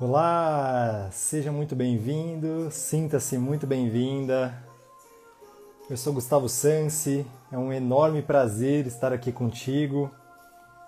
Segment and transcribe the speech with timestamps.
[0.00, 4.52] Olá, seja muito bem-vindo, sinta-se muito bem-vinda.
[5.88, 10.10] Eu sou Gustavo Sansi, é um enorme prazer estar aqui contigo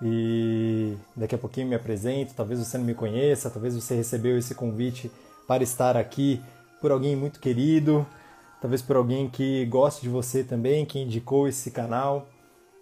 [0.02, 2.34] e daqui a pouquinho me apresento.
[2.34, 5.08] Talvez você não me conheça, talvez você recebeu esse convite
[5.46, 6.42] para estar aqui
[6.80, 8.04] por alguém muito querido,
[8.60, 12.26] talvez por alguém que goste de você também, que indicou esse canal.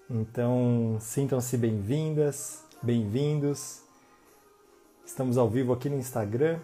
[0.08, 3.83] Então, sintam-se bem-vindas, bem-vindos.
[5.06, 6.58] Estamos ao vivo aqui no Instagram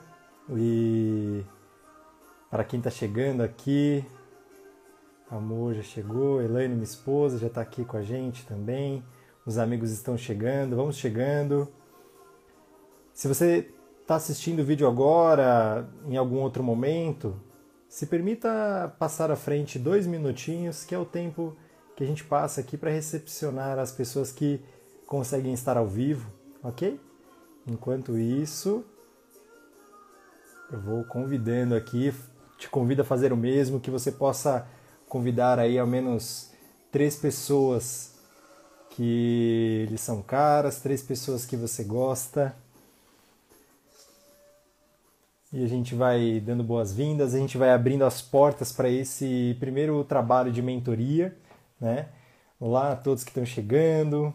[0.50, 1.44] e
[2.50, 4.04] para quem está chegando aqui,
[5.30, 9.04] Amor já chegou, Elaine, minha esposa, já está aqui com a gente também.
[9.46, 11.68] Os amigos estão chegando, vamos chegando.
[13.12, 17.38] Se você está assistindo o vídeo agora, em algum outro momento,
[17.88, 21.54] se permita passar à frente dois minutinhos, que é o tempo
[21.94, 24.64] que a gente passa aqui para recepcionar as pessoas que
[25.06, 26.98] conseguem estar ao vivo, ok?
[27.70, 28.84] Enquanto isso,
[30.72, 32.12] eu vou convidando aqui,
[32.58, 34.66] te convido a fazer o mesmo, que você possa
[35.08, 36.50] convidar aí ao menos
[36.90, 38.18] três pessoas
[38.90, 42.56] que lhe são caras, três pessoas que você gosta.
[45.52, 50.02] E a gente vai dando boas-vindas, a gente vai abrindo as portas para esse primeiro
[50.02, 51.38] trabalho de mentoria,
[51.80, 52.08] né?
[52.58, 54.34] Olá a todos que estão chegando.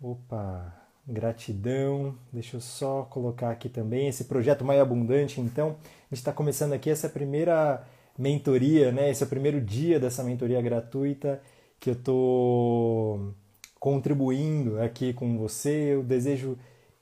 [0.00, 0.72] Opa,
[1.06, 2.14] gratidão.
[2.32, 5.40] Deixa eu só colocar aqui também esse projeto mais abundante.
[5.40, 7.84] Então, a gente está começando aqui essa primeira
[8.16, 9.10] mentoria, né?
[9.10, 11.42] Esse é o primeiro dia dessa mentoria gratuita
[11.80, 13.34] que eu estou
[13.80, 15.94] contribuindo aqui com você.
[15.94, 16.56] Eu desejo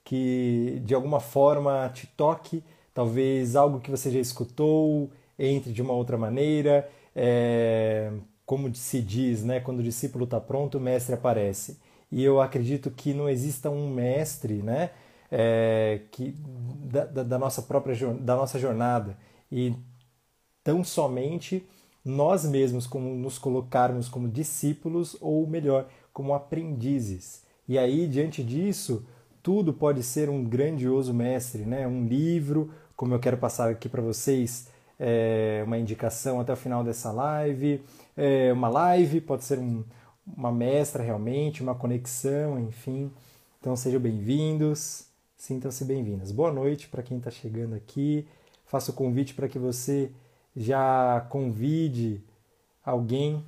[0.05, 5.93] que de alguma forma te toque, talvez algo que você já escutou, entre de uma
[5.93, 6.89] outra maneira.
[7.15, 8.11] É,
[8.47, 9.61] como se diz, né?
[9.61, 11.79] Quando o discípulo está pronto, o mestre aparece
[12.11, 14.91] e eu acredito que não exista um mestre né,
[15.31, 16.35] é, que,
[16.85, 19.17] da, da, nossa própria da nossa jornada.
[19.51, 19.75] E
[20.63, 21.67] tão somente
[22.05, 27.43] nós mesmos como nos colocarmos como discípulos ou melhor como aprendizes.
[27.69, 29.05] E aí diante disso
[29.43, 31.87] tudo pode ser um grandioso mestre né?
[31.87, 34.69] Um livro como eu quero passar aqui para vocês
[34.99, 37.83] é, uma indicação até o final dessa live
[38.17, 39.85] é, uma live pode ser um,
[40.35, 43.11] uma mestra realmente, uma conexão, enfim.
[43.61, 45.07] Então sejam bem-vindos,
[45.37, 46.33] sintam-se bem-vindas.
[46.33, 48.27] Boa noite para quem está chegando aqui.
[48.67, 50.11] Faço o convite para que você
[50.57, 52.21] já convide
[52.85, 53.45] alguém,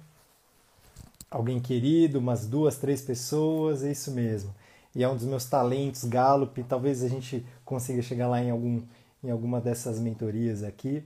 [1.30, 4.54] alguém querido, umas duas, três pessoas, é isso mesmo.
[4.94, 6.62] E é um dos meus talentos, Gallup.
[6.64, 8.80] Talvez a gente consiga chegar lá em, algum,
[9.22, 11.02] em alguma dessas mentorias aqui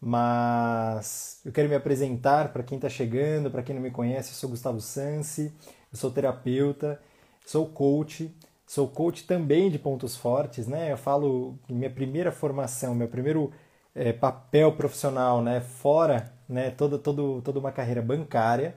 [0.00, 4.34] mas eu quero me apresentar para quem está chegando, para quem não me conhece, eu
[4.36, 5.52] sou Gustavo Sansi,
[5.92, 7.00] eu sou terapeuta,
[7.46, 8.30] sou coach,
[8.66, 10.92] sou coach também de pontos fortes, né?
[10.92, 13.52] Eu falo minha primeira formação, meu primeiro
[13.96, 18.76] é, papel profissional, né, fora, né, toda, todo, toda uma carreira bancária,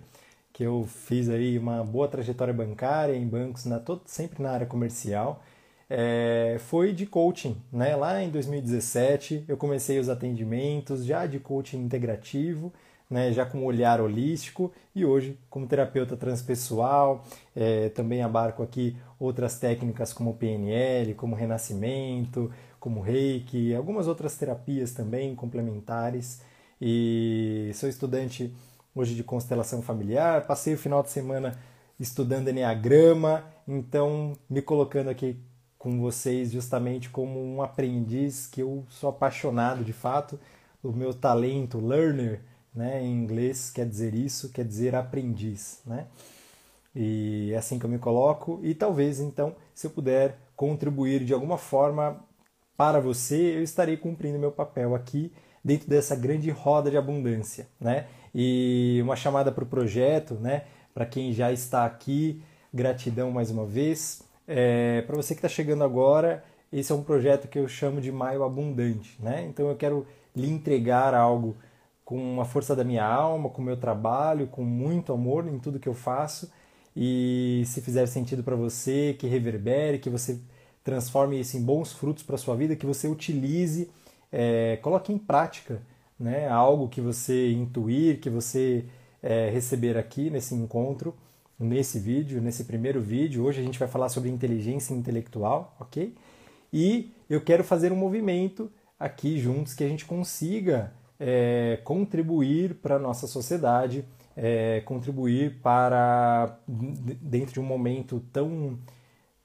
[0.54, 4.66] que eu fiz aí uma boa trajetória bancária em bancos, na, todo, sempre na área
[4.68, 5.44] comercial,
[5.90, 7.58] é, foi de coaching.
[7.72, 7.96] Né?
[7.96, 12.72] Lá em 2017 eu comecei os atendimentos já de coaching integrativo,
[13.10, 13.34] né?
[13.34, 19.58] já com um olhar holístico e hoje como terapeuta transpessoal, é, também abarco aqui outras
[19.58, 26.42] técnicas como PNL, como renascimento, como reiki, algumas outras terapias também complementares
[26.80, 28.54] e sou estudante
[28.96, 31.58] hoje de constelação familiar, passei o final de semana
[32.00, 35.38] estudando Enneagrama, então me colocando aqui
[35.80, 40.38] com vocês justamente como um aprendiz que eu sou apaixonado de fato.
[40.84, 42.42] O meu talento, learner,
[42.76, 46.08] né, em inglês quer dizer isso, quer dizer aprendiz, né?
[46.96, 51.34] E é assim que eu me coloco e talvez então, se eu puder contribuir de
[51.34, 52.24] alguma forma
[52.76, 55.32] para você, eu estarei cumprindo meu papel aqui
[55.64, 58.08] dentro dessa grande roda de abundância, né?
[58.36, 60.64] E uma chamada para o projeto, né?
[60.94, 62.42] Para quem já está aqui,
[62.74, 64.22] gratidão mais uma vez.
[64.52, 66.44] É, para você que está chegando agora,
[66.74, 69.46] esse é um projeto que eu chamo de Maio Abundante, né?
[69.48, 71.56] Então eu quero lhe entregar algo
[72.04, 75.80] com a força da minha alma, com o meu trabalho, com muito amor em tudo
[75.80, 76.52] que eu faço.
[76.96, 80.40] E se fizer sentido para você, que reverbere, que você
[80.84, 83.92] transforme isso em bons frutos para sua vida, que você utilize,
[84.32, 85.80] é, coloque em prática,
[86.20, 86.50] né?
[86.50, 88.86] Algo que você intuir, que você
[89.22, 91.16] é, receber aqui nesse encontro
[91.60, 93.44] nesse vídeo, nesse primeiro vídeo.
[93.44, 96.16] Hoje a gente vai falar sobre inteligência intelectual, ok?
[96.72, 102.96] E eu quero fazer um movimento aqui juntos que a gente consiga é, contribuir para
[102.96, 108.80] a nossa sociedade, é, contribuir para, dentro de um momento tão,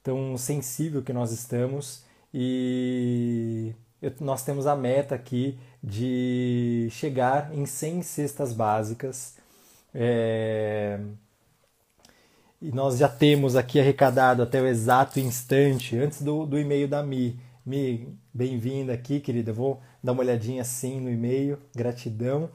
[0.02, 3.74] tão sensível que nós estamos e
[4.20, 9.36] nós temos a meta aqui de chegar em 100 cestas básicas.
[9.92, 11.00] É...
[12.64, 17.02] E nós já temos aqui arrecadado até o exato instante, antes do, do e-mail da
[17.02, 17.38] Mi.
[17.64, 19.52] Mi, bem-vinda aqui, querida.
[19.52, 22.48] Vou dar uma olhadinha sim no e-mail, gratidão.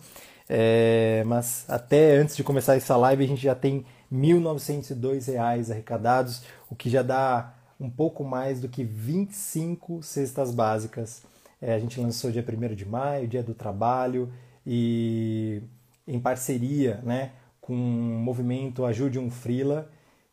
[0.49, 1.23] É...
[1.27, 6.41] Mas até antes de começar essa live, a gente já tem R$ 1.902 arrecadados,
[6.71, 11.21] o que já dá um pouco mais do que 25 cestas básicas.
[11.61, 14.33] É, a gente lançou dia 1 de maio, dia do trabalho,
[14.65, 15.61] e
[16.07, 17.29] em parceria né,
[17.61, 19.87] com o movimento Ajude um Frila,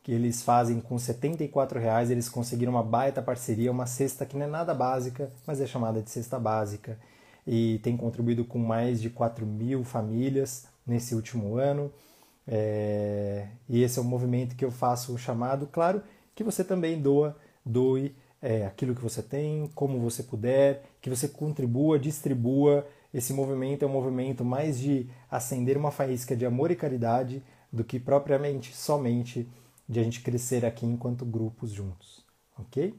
[0.06, 4.46] que eles fazem com 74 reais, eles conseguiram uma baita parceria, uma cesta que não
[4.46, 6.96] é nada básica, mas é chamada de cesta básica,
[7.44, 11.90] e tem contribuído com mais de 4 mil famílias nesse último ano.
[12.46, 16.00] É, e esse é um movimento que eu faço o chamado, claro,
[16.36, 21.26] que você também doa, doe é, aquilo que você tem, como você puder, que você
[21.26, 22.86] contribua, distribua.
[23.12, 27.42] Esse movimento é um movimento mais de acender uma faísca de amor e caridade
[27.72, 29.48] do que propriamente somente
[29.88, 32.24] de a gente crescer aqui enquanto grupos juntos,
[32.58, 32.94] ok?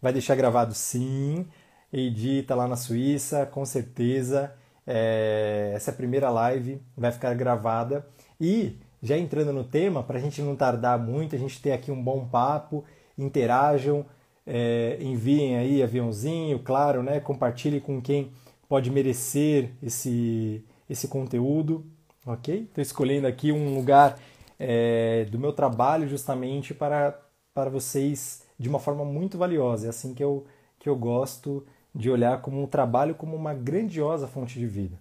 [0.00, 1.46] Vai deixar gravado sim,
[1.92, 4.52] edita lá na Suíça, com certeza.
[4.86, 8.06] Essa é a primeira live, vai ficar gravada.
[8.40, 11.90] E já entrando no tema, para a gente não tardar muito, a gente ter aqui
[11.90, 12.84] um bom papo,
[13.16, 14.06] interajam,
[14.46, 17.18] é, enviem aí aviãozinho, claro, né?
[17.18, 18.30] Compartilhe com quem
[18.68, 21.84] pode merecer esse, esse conteúdo,
[22.24, 22.62] ok?
[22.62, 24.18] Estou escolhendo aqui um lugar
[24.58, 27.18] é, do meu trabalho justamente para,
[27.54, 29.86] para vocês de uma forma muito valiosa.
[29.86, 30.46] É assim que eu,
[30.78, 34.98] que eu gosto de olhar como um trabalho como uma grandiosa fonte de vida,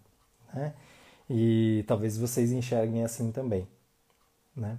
[0.53, 0.73] né?
[1.29, 3.67] E talvez vocês enxerguem assim também
[4.55, 4.77] né?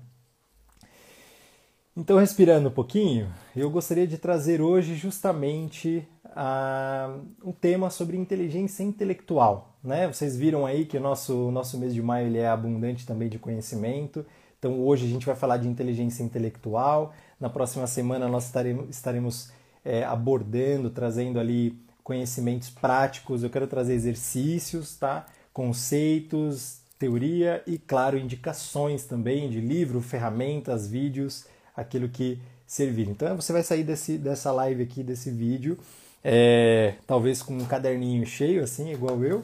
[1.97, 8.83] Então, respirando um pouquinho, eu gostaria de trazer hoje justamente uh, um tema sobre inteligência
[8.83, 9.75] intelectual.
[9.83, 10.07] Né?
[10.07, 13.39] Vocês viram aí que o nosso, nosso mês de maio ele é abundante também de
[13.39, 14.27] conhecimento.
[14.59, 17.15] Então, hoje a gente vai falar de inteligência intelectual.
[17.39, 19.53] Na próxima semana, nós estaremos, estaremos
[19.85, 23.43] é, abordando, trazendo ali conhecimentos práticos.
[23.43, 25.27] Eu quero trazer exercícios, tá?
[25.57, 33.09] conceitos, teoria e, claro, indicações também de livro, ferramentas, vídeos, aquilo que servir.
[33.09, 35.79] Então você vai sair desse, dessa live aqui, desse vídeo,
[36.23, 39.41] é, talvez com um caderninho cheio, assim, igual eu,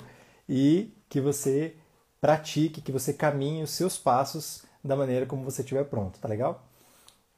[0.46, 1.76] e que você
[2.20, 6.67] pratique, que você caminhe os seus passos da maneira como você estiver pronto, tá legal?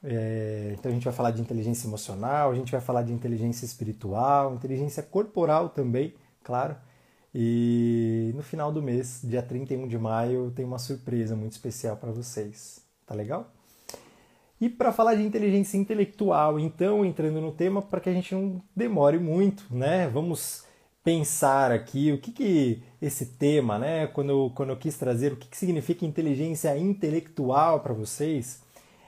[0.03, 3.65] É, então a gente vai falar de inteligência emocional, a gente vai falar de inteligência
[3.65, 6.13] espiritual, inteligência corporal também,
[6.43, 6.75] claro.
[7.33, 12.11] E no final do mês, dia 31 de maio, tem uma surpresa muito especial para
[12.11, 12.81] vocês.
[13.05, 13.51] Tá legal?
[14.59, 18.61] E para falar de inteligência intelectual, então, entrando no tema, para que a gente não
[18.75, 20.07] demore muito, né?
[20.07, 20.64] Vamos
[21.05, 24.07] pensar aqui o que, que esse tema, né?
[24.07, 28.63] Quando eu, quando eu quis trazer o que, que significa inteligência intelectual para vocês,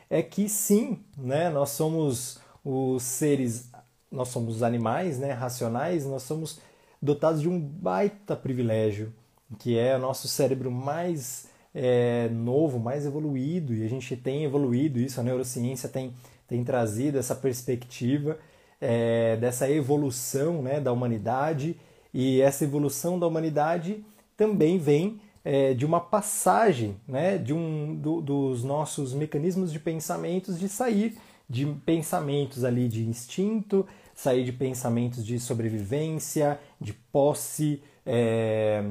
[0.08, 1.50] é que sim, né?
[1.50, 3.72] Nós somos os seres,
[4.12, 5.32] nós somos animais, né?
[5.32, 6.60] Racionais, nós somos
[7.02, 9.12] dotados de um baita privilégio,
[9.58, 15.00] que é o nosso cérebro mais é, novo, mais evoluído, e a gente tem evoluído
[15.00, 16.14] isso, a neurociência tem,
[16.48, 18.38] tem trazido essa perspectiva
[18.80, 21.76] é, dessa evolução né, da humanidade,
[22.20, 24.04] e essa evolução da humanidade
[24.36, 30.58] também vem é, de uma passagem né, de um do, dos nossos mecanismos de pensamentos
[30.60, 31.16] de sair
[31.48, 38.84] de pensamentos ali de instinto, sair de pensamentos de sobrevivência, de posse, é,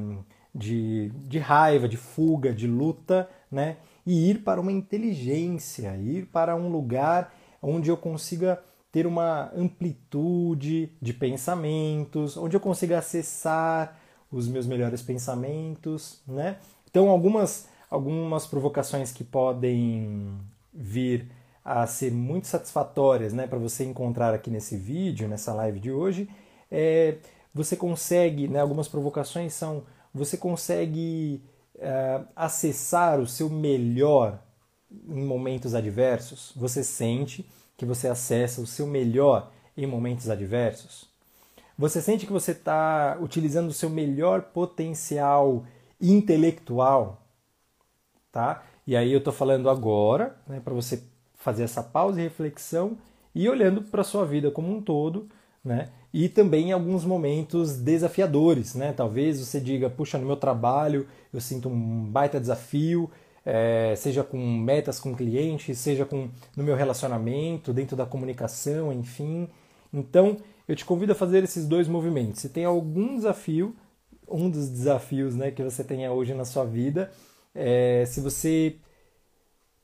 [0.55, 3.77] de, de raiva, de fuga, de luta, né?
[4.07, 8.63] E ir para uma inteligência, ir para um lugar onde eu consiga
[8.97, 14.01] ter uma amplitude de pensamentos, onde eu consiga acessar
[14.33, 16.57] os meus melhores pensamentos, né?
[16.89, 20.41] Então algumas algumas provocações que podem
[20.73, 21.31] vir
[21.63, 26.27] a ser muito satisfatórias né, para você encontrar aqui nesse vídeo, nessa live de hoje,
[26.71, 27.19] é,
[27.53, 29.85] você consegue, né, algumas provocações são,
[30.15, 31.45] você consegue
[31.79, 34.43] é, acessar o seu melhor
[34.91, 36.55] em momentos adversos?
[36.57, 41.09] Você sente que você acessa o seu melhor em momentos adversos?
[41.79, 45.65] Você sente que você está utilizando o seu melhor potencial
[46.01, 47.23] intelectual?
[48.33, 48.63] Tá?
[48.87, 51.03] E aí eu estou falando agora, né, para você
[51.35, 52.97] fazer essa pausa e reflexão
[53.35, 55.29] e olhando para a sua vida como um todo,
[55.63, 55.91] né?
[56.13, 58.93] E também em alguns momentos desafiadores, né?
[58.93, 63.11] Talvez você diga, puxa, no meu trabalho eu sinto um baita desafio,
[63.47, 69.49] é, seja com metas com clientes, seja com no meu relacionamento, dentro da comunicação, enfim.
[69.93, 72.41] Então, eu te convido a fazer esses dois movimentos.
[72.41, 73.77] Se tem algum desafio,
[74.29, 77.13] um dos desafios né, que você tenha hoje na sua vida,
[77.55, 78.77] é, se você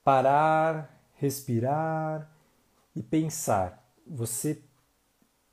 [0.03, 2.29] parar, respirar
[2.97, 4.61] e pensar, você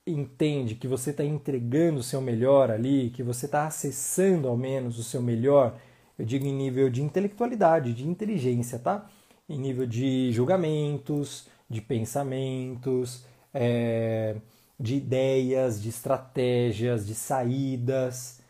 [0.05, 4.97] entende que você está entregando o seu melhor ali, que você está acessando ao menos
[4.97, 5.77] o seu melhor,
[6.19, 9.09] eu digo em nível de intelectualidade, de inteligência, tá?
[9.47, 13.23] Em nível de julgamentos, de pensamentos,
[13.53, 14.35] é,
[14.77, 18.41] de ideias, de estratégias, de saídas.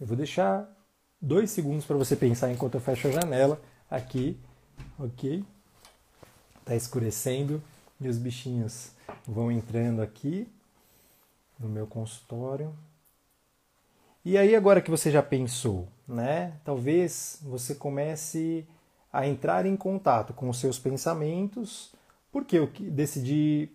[0.00, 0.66] Eu vou deixar
[1.20, 3.60] dois segundos para você pensar enquanto eu fecho a janela
[3.90, 4.40] aqui,
[4.98, 5.44] ok?
[6.64, 7.62] Tá escurecendo
[8.00, 8.92] e os bichinhos
[9.28, 10.48] vão entrando aqui
[11.58, 12.74] no meu consultório.
[14.24, 16.54] E aí agora que você já pensou, né?
[16.64, 18.64] Talvez você comece
[19.12, 21.92] a entrar em contato com os seus pensamentos,
[22.30, 23.70] porque eu decidi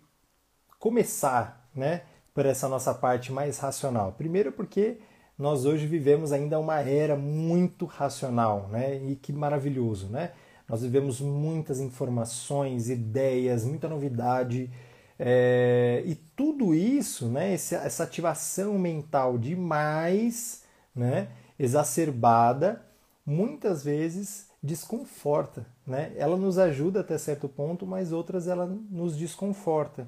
[0.78, 2.02] começar, né,
[2.32, 4.12] por essa nossa parte mais racional.
[4.12, 4.98] Primeiro porque
[5.38, 8.96] nós hoje vivemos ainda uma era muito racional, né?
[8.96, 10.32] E que maravilhoso, né?
[10.66, 14.70] Nós vivemos muitas informações, ideias, muita novidade,
[15.18, 20.62] é, e tudo isso, né, essa ativação mental demais,
[20.94, 22.84] né, exacerbada,
[23.26, 25.66] muitas vezes desconforta.
[25.86, 26.12] Né?
[26.16, 30.06] Ela nos ajuda até certo ponto, mas outras ela nos desconforta.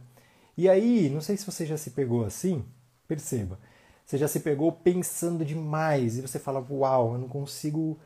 [0.57, 2.65] E aí, não sei se você já se pegou assim,
[3.09, 3.59] perceba,
[4.05, 7.99] você já se pegou pensando demais e você fala, uau, eu não consigo,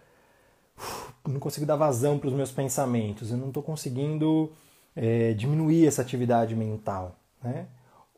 [1.27, 4.53] não consigo dar vazão para os meus pensamentos, eu não estou conseguindo
[4.97, 7.17] é, diminuir essa atividade mental.
[7.43, 7.67] Né?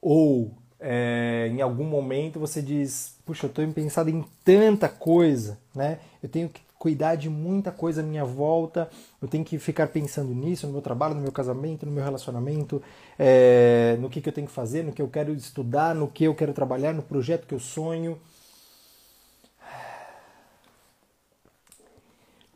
[0.00, 5.98] Ou é, em algum momento você diz, puxa, eu estou pensando em tanta coisa, né?
[6.22, 8.88] eu tenho que cuidar de muita coisa à minha volta,
[9.20, 12.82] eu tenho que ficar pensando nisso, no meu trabalho, no meu casamento, no meu relacionamento,
[13.18, 16.24] é, no que, que eu tenho que fazer, no que eu quero estudar, no que
[16.24, 18.18] eu quero trabalhar, no projeto que eu sonho.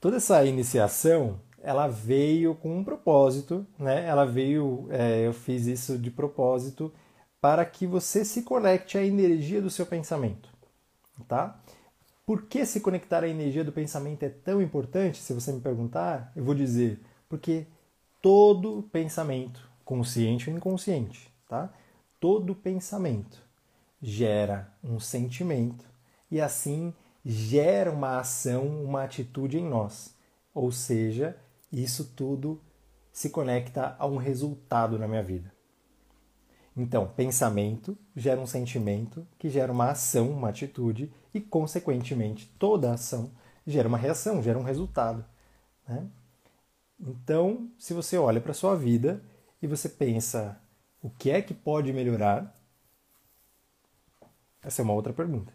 [0.00, 4.06] Toda essa iniciação ela veio com um propósito, né?
[4.06, 6.92] Ela veio, é, eu fiz isso de propósito
[7.40, 10.48] para que você se conecte à energia do seu pensamento,
[11.26, 11.60] tá?
[12.26, 15.18] Por que se conectar à energia do pensamento é tão importante?
[15.18, 17.66] Se você me perguntar, eu vou dizer porque
[18.20, 21.72] todo pensamento, consciente ou inconsciente, tá?
[22.18, 23.42] Todo pensamento
[24.02, 25.84] gera um sentimento
[26.30, 30.14] e assim gera uma ação, uma atitude em nós.
[30.54, 31.36] Ou seja,
[31.72, 32.60] isso tudo
[33.12, 35.52] se conecta a um resultado na minha vida.
[36.76, 43.32] Então, pensamento gera um sentimento que gera uma ação, uma atitude, e, consequentemente, toda ação
[43.66, 45.24] gera uma reação, gera um resultado.
[45.86, 46.06] Né?
[46.98, 49.22] Então, se você olha para a sua vida
[49.60, 50.60] e você pensa
[51.02, 52.54] o que é que pode melhorar,
[54.62, 55.52] essa é uma outra pergunta.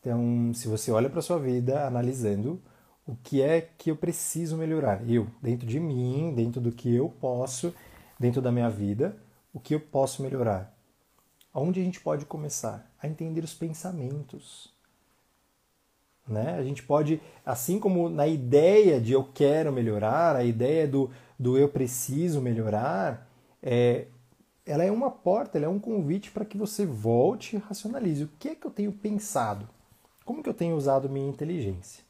[0.00, 2.62] Então, se você olha para a sua vida analisando
[3.06, 5.08] o que é que eu preciso melhorar?
[5.08, 7.72] Eu, dentro de mim, dentro do que eu posso,
[8.18, 9.16] dentro da minha vida,
[9.54, 10.76] o que eu posso melhorar?
[11.52, 12.90] Aonde a gente pode começar?
[13.00, 14.74] A entender os pensamentos.
[16.26, 16.56] Né?
[16.58, 21.56] A gente pode, assim como na ideia de eu quero melhorar, a ideia do, do
[21.56, 23.30] eu preciso melhorar,
[23.62, 24.08] é,
[24.66, 28.24] ela é uma porta, ela é um convite para que você volte e racionalize.
[28.24, 29.68] O que é que eu tenho pensado?
[30.24, 32.05] Como que eu tenho usado minha inteligência?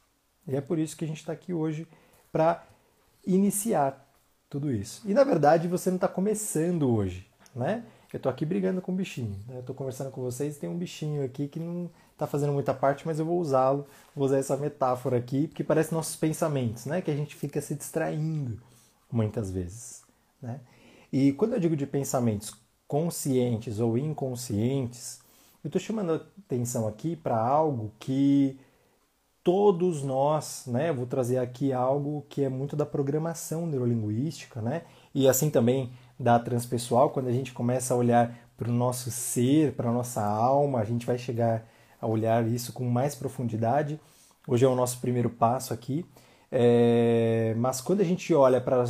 [0.47, 1.87] E é por isso que a gente está aqui hoje
[2.31, 2.63] para
[3.25, 4.05] iniciar
[4.49, 5.01] tudo isso.
[5.05, 7.83] E na verdade você não está começando hoje, né?
[8.11, 9.37] Eu estou aqui brigando com o bichinho.
[9.47, 9.57] Né?
[9.57, 12.73] Eu estou conversando com vocês e tem um bichinho aqui que não está fazendo muita
[12.73, 13.85] parte, mas eu vou usá-lo,
[14.15, 17.01] vou usar essa metáfora aqui, porque parece nossos pensamentos, né?
[17.01, 18.59] Que a gente fica se distraindo
[19.11, 20.03] muitas vezes,
[20.41, 20.61] né?
[21.11, 22.53] E quando eu digo de pensamentos
[22.87, 25.19] conscientes ou inconscientes,
[25.63, 28.57] eu estou chamando a atenção aqui para algo que
[29.47, 30.91] todos nós, né?
[30.91, 34.81] Vou trazer aqui algo que é muito da programação neurolinguística, né?
[35.15, 35.89] E assim também
[36.19, 40.21] da transpessoal, quando a gente começa a olhar para o nosso ser, para a nossa
[40.21, 41.65] alma, a gente vai chegar
[42.01, 43.97] a olhar isso com mais profundidade.
[44.45, 46.05] Hoje é o nosso primeiro passo aqui.
[46.51, 48.83] É, mas quando a gente olha para,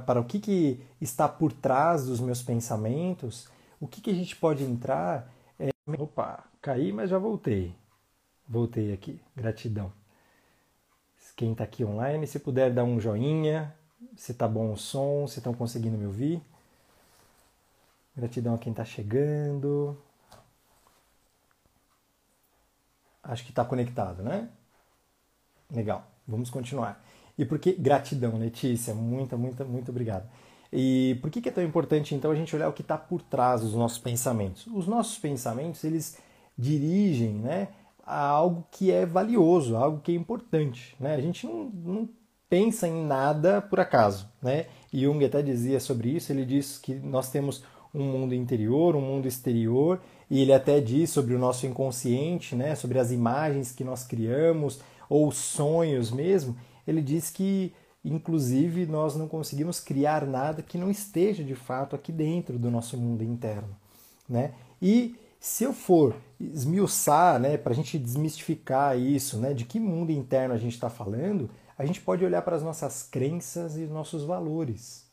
[0.00, 3.48] para, o que, que está por trás dos meus pensamentos,
[3.80, 5.32] o que, que a gente pode entrar.
[5.60, 5.70] É...
[5.96, 7.80] Opa, caí, mas já voltei.
[8.52, 9.18] Voltei aqui.
[9.34, 9.90] Gratidão.
[11.34, 13.74] Quem está aqui online, se puder dar um joinha,
[14.14, 16.42] se está bom o som, se estão conseguindo me ouvir.
[18.14, 19.98] Gratidão a quem está chegando.
[23.22, 24.50] Acho que está conectado, né?
[25.70, 27.02] Legal, vamos continuar.
[27.38, 28.94] E por que gratidão, Letícia?
[28.94, 30.28] Muita, muita, muito obrigado.
[30.70, 33.62] E por que é tão importante então a gente olhar o que está por trás
[33.62, 34.66] dos nossos pensamentos?
[34.66, 36.18] Os nossos pensamentos eles
[36.58, 37.68] dirigem, né,
[38.12, 41.14] a algo que é valioso, algo que é importante, né?
[41.14, 42.08] A gente não, não
[42.48, 44.66] pensa em nada por acaso, né?
[44.92, 46.30] Jung até dizia sobre isso.
[46.30, 47.64] Ele diz que nós temos
[47.94, 50.00] um mundo interior, um mundo exterior,
[50.30, 54.80] e ele até diz sobre o nosso inconsciente, né, sobre as imagens que nós criamos
[55.08, 56.56] ou sonhos mesmo.
[56.86, 57.72] Ele diz que
[58.04, 62.96] inclusive nós não conseguimos criar nada que não esteja de fato aqui dentro do nosso
[62.96, 63.76] mundo interno,
[64.28, 64.52] né?
[64.80, 66.16] E se eu for
[66.52, 70.90] esmiuçar, né, para a gente desmistificar isso, né, de que mundo interno a gente está
[70.90, 75.06] falando, a gente pode olhar para as nossas crenças e nossos valores,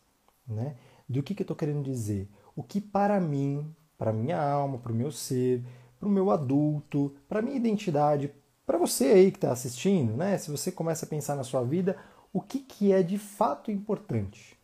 [0.48, 0.76] né?
[1.08, 2.30] Do que, que eu estou querendo dizer?
[2.60, 5.64] o que para mim, para minha alma, para o meu ser,
[5.98, 8.34] para o meu adulto, para minha identidade,
[8.66, 10.38] para você aí que está assistindo, né?
[10.38, 11.98] Se você começa a pensar na sua vida,
[12.34, 14.58] o que, que é de fato importante?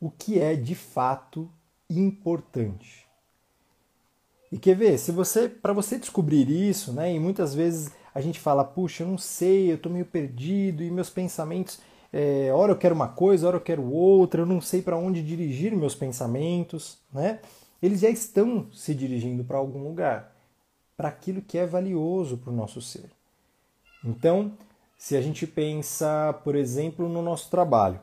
[0.00, 1.50] O que é de fato
[1.90, 3.05] importante?
[4.50, 7.12] E quer ver, se você, para você descobrir isso, né?
[7.12, 10.90] E muitas vezes a gente fala, puxa, eu não sei, eu estou meio perdido e
[10.90, 11.80] meus pensamentos
[12.12, 15.76] é, eu quero uma coisa, hora eu quero outra, eu não sei para onde dirigir
[15.76, 17.40] meus pensamentos, né?
[17.82, 20.34] Eles já estão se dirigindo para algum lugar,
[20.96, 23.10] para aquilo que é valioso para o nosso ser.
[24.02, 24.52] Então,
[24.96, 28.00] se a gente pensa, por exemplo, no nosso trabalho,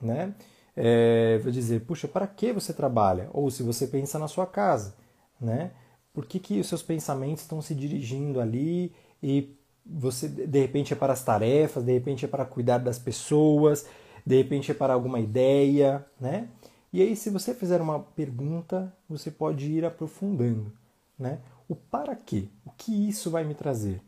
[0.00, 0.32] né?
[0.76, 3.28] É, vou dizer, puxa, para que você trabalha?
[3.32, 4.94] Ou se você pensa na sua casa,
[5.40, 5.72] né?
[6.12, 8.92] Por que, que os seus pensamentos estão se dirigindo ali
[9.22, 13.86] e você de repente é para as tarefas, de repente é para cuidar das pessoas,
[14.24, 16.48] de repente é para alguma ideia, né?
[16.92, 20.72] E aí, se você fizer uma pergunta, você pode ir aprofundando,
[21.18, 21.38] né?
[21.68, 22.48] O para quê?
[22.64, 24.02] O que isso vai me trazer?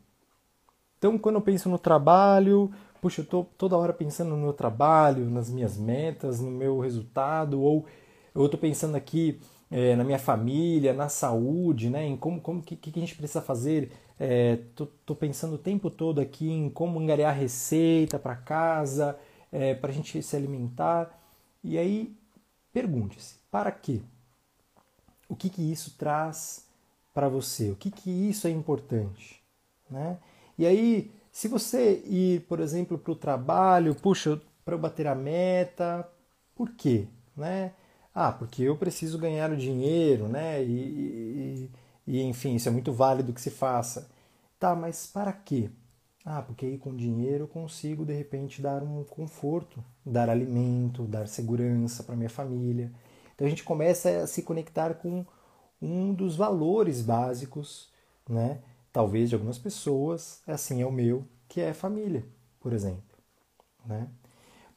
[0.97, 2.71] Então, quando eu penso no trabalho,
[3.01, 7.61] puxa, eu estou toda hora pensando no meu trabalho, nas minhas metas, no meu resultado,
[7.61, 7.85] ou
[8.35, 9.39] eu estou pensando aqui
[9.73, 13.41] é, na minha família, na saúde, né, em como, como que, que a gente precisa
[13.41, 13.91] fazer.
[14.19, 19.17] É, tô, tô, pensando o tempo todo aqui em como angariar receita para casa,
[19.51, 21.19] é, para a gente se alimentar.
[21.63, 22.15] E aí,
[22.71, 23.99] pergunte-se, para quê?
[25.27, 26.67] O que, que isso traz
[27.11, 27.71] para você?
[27.71, 29.41] O que, que isso é importante?
[29.89, 30.19] Né?
[30.55, 35.15] E aí, se você ir, por exemplo, para o trabalho, puxa, para eu bater a
[35.15, 36.07] meta,
[36.53, 37.07] por quê?
[37.35, 37.73] Né?
[38.13, 40.63] Ah, porque eu preciso ganhar o dinheiro, né?
[40.63, 41.69] E,
[42.07, 44.09] e, e, enfim, isso é muito válido que se faça.
[44.59, 45.69] Tá, mas para quê?
[46.25, 51.27] Ah, porque aí com dinheiro eu consigo de repente dar um conforto, dar alimento, dar
[51.27, 52.91] segurança para minha família.
[53.35, 55.25] Então a gente começa a se conectar com
[55.81, 57.91] um dos valores básicos,
[58.29, 58.59] né?
[58.93, 62.25] Talvez de algumas pessoas, assim é o meu, que é família,
[62.61, 63.03] por exemplo,
[63.85, 64.07] né?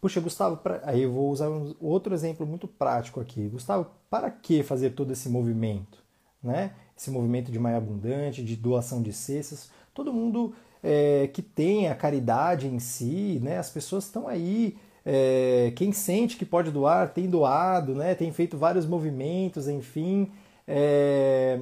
[0.07, 0.83] Puxa, Gustavo, pra...
[0.85, 3.49] aí eu vou usar um outro exemplo muito prático aqui.
[3.49, 5.99] Gustavo, para que fazer todo esse movimento?
[6.41, 6.71] Né?
[6.97, 9.69] Esse movimento de Maia Abundante, de doação de cestas.
[9.93, 13.59] Todo mundo é, que tem a caridade em si, né?
[13.59, 14.79] as pessoas estão aí.
[15.05, 18.15] É, quem sente que pode doar tem doado, né?
[18.15, 20.31] tem feito vários movimentos, enfim.
[20.69, 21.59] É...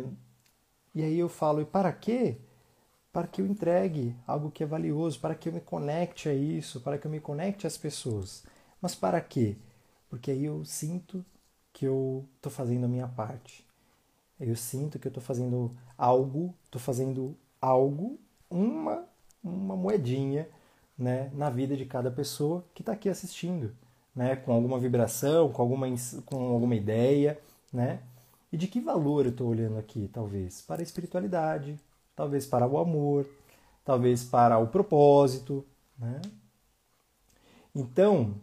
[0.95, 2.37] E aí eu falo, e para quê?
[3.15, 6.81] Para que eu entregue algo que é valioso, para que eu me conecte a isso,
[6.81, 8.45] para que eu me conecte às pessoas.
[8.83, 9.57] Mas para quê?
[10.11, 11.25] Porque aí eu sinto
[11.73, 13.65] que eu estou fazendo a minha parte.
[14.41, 18.19] Eu sinto que eu estou fazendo algo, estou fazendo algo,
[18.51, 19.05] uma,
[19.45, 20.49] uma moedinha
[20.99, 23.77] né, na vida de cada pessoa que está aqui assistindo,
[24.13, 25.87] né, com alguma vibração, com alguma,
[26.27, 27.41] com alguma ideia,
[27.73, 28.01] né?
[28.51, 30.63] E de que valor eu estou olhando aqui, talvez?
[30.63, 31.79] Para a espiritualidade,
[32.15, 33.27] talvez para o amor,
[33.85, 35.65] talvez para o propósito.
[35.99, 36.21] Né?
[37.75, 38.35] Então,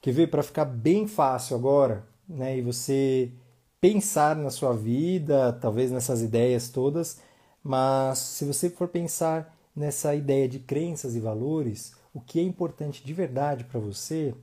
[0.00, 3.32] quer ver para ficar bem fácil agora, né, e você
[3.80, 7.20] pensar na sua vida, talvez nessas ideias todas,
[7.62, 13.04] mas se você for pensar nessa ideia de crenças e valores, o que é importante
[13.04, 14.34] de verdade para você,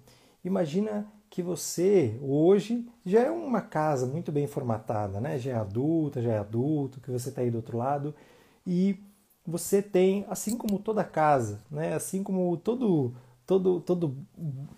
[0.44, 5.38] imagina que você hoje já é uma casa muito bem formatada, né?
[5.38, 8.16] Já é adulta, já é adulto, que você está aí do outro lado
[8.68, 9.00] e
[9.46, 14.18] você tem, assim como toda casa, né, assim como todo, todo, todo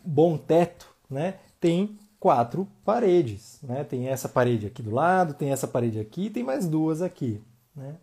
[0.06, 3.60] bom teto, né, tem quatro paredes.
[3.64, 3.84] Né?
[3.84, 7.42] Tem essa parede aqui do lado, tem essa parede aqui e tem mais duas aqui.
[7.76, 7.96] Né?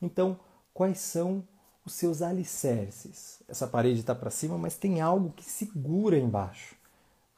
[0.00, 0.38] Então,
[0.72, 1.44] quais são
[1.84, 3.42] os seus alicerces?
[3.46, 6.74] Essa parede está para cima, mas tem algo que segura embaixo.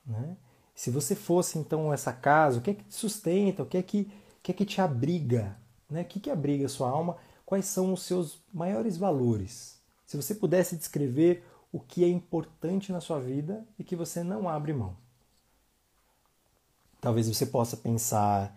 [0.06, 0.36] Né?
[0.74, 3.62] Se você fosse então essa casa, o que é que te sustenta?
[3.62, 4.02] O que é que,
[4.38, 5.56] o que, é que te abriga?
[5.88, 6.02] Né?
[6.02, 7.16] O que, que abriga a sua alma?
[7.50, 9.80] Quais são os seus maiores valores.
[10.06, 14.48] Se você pudesse descrever o que é importante na sua vida e que você não
[14.48, 14.96] abre mão.
[17.00, 18.56] Talvez você possa pensar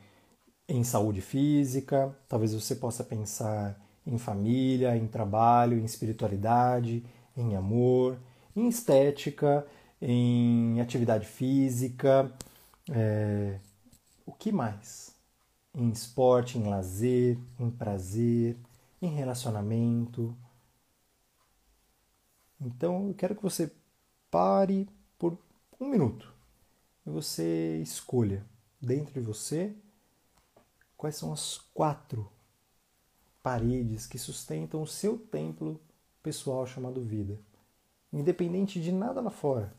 [0.70, 7.04] em saúde física, talvez você possa pensar em família, em trabalho, em espiritualidade,
[7.36, 8.20] em amor,
[8.56, 9.66] em estética,
[10.00, 12.32] em atividade física,
[12.92, 13.58] é...
[14.24, 15.16] o que mais?
[15.74, 18.56] Em esporte, em lazer, em prazer,
[19.06, 20.36] em relacionamento.
[22.60, 23.70] Então eu quero que você
[24.32, 24.90] pare
[25.20, 25.38] por
[25.80, 26.34] um minuto
[27.06, 28.46] e você escolha
[28.82, 29.76] dentro de você
[30.96, 32.32] quais são as quatro
[33.42, 35.82] paredes que sustentam o seu templo
[36.22, 37.38] pessoal chamado vida,
[38.12, 39.76] independente de nada lá fora.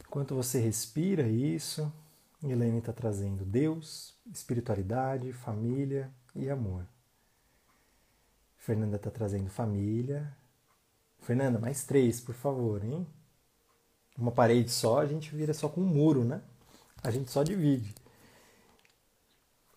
[0.00, 1.90] Enquanto você respira isso,
[2.42, 6.86] Helene está trazendo Deus, espiritualidade, família e amor.
[8.56, 10.36] Fernanda está trazendo família.
[11.20, 13.06] Fernanda, mais três, por favor, hein?
[14.18, 16.42] Uma parede só, a gente vira só com um muro, né?
[17.02, 17.94] A gente só divide.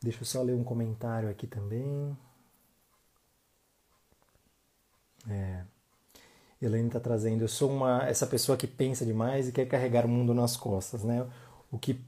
[0.01, 2.17] Deixa eu só ler um comentário aqui também.
[5.27, 5.63] É.
[6.61, 7.43] Elaine está trazendo.
[7.43, 11.03] Eu sou uma essa pessoa que pensa demais e quer carregar o mundo nas costas,
[11.03, 11.27] né?
[11.71, 11.99] O que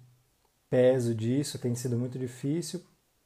[0.69, 2.81] peso disso tem sido muito difícil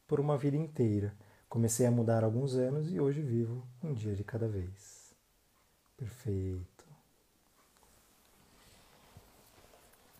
[0.07, 1.13] por uma vida inteira.
[1.49, 5.13] Comecei a mudar alguns anos e hoje vivo um dia de cada vez.
[5.97, 6.85] Perfeito.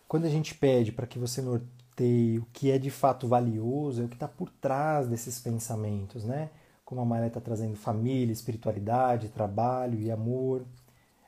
[0.07, 4.05] Quando a gente pede para que você norteie o que é de fato valioso, é
[4.05, 6.49] o que está por trás desses pensamentos, né?
[6.83, 10.65] Como a Maria está trazendo família, espiritualidade, trabalho e amor.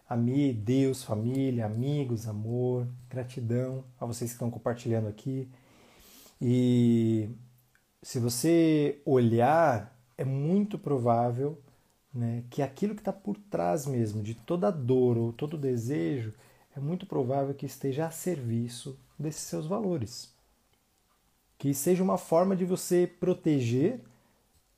[0.09, 5.49] A mim, Deus, família, amigos, amor, gratidão a vocês que estão compartilhando aqui.
[6.45, 7.29] E
[8.01, 11.57] se você olhar, é muito provável
[12.13, 16.33] né, que aquilo que está por trás mesmo de toda dor ou todo desejo
[16.75, 20.33] é muito provável que esteja a serviço desses seus valores.
[21.57, 24.01] Que seja uma forma de você proteger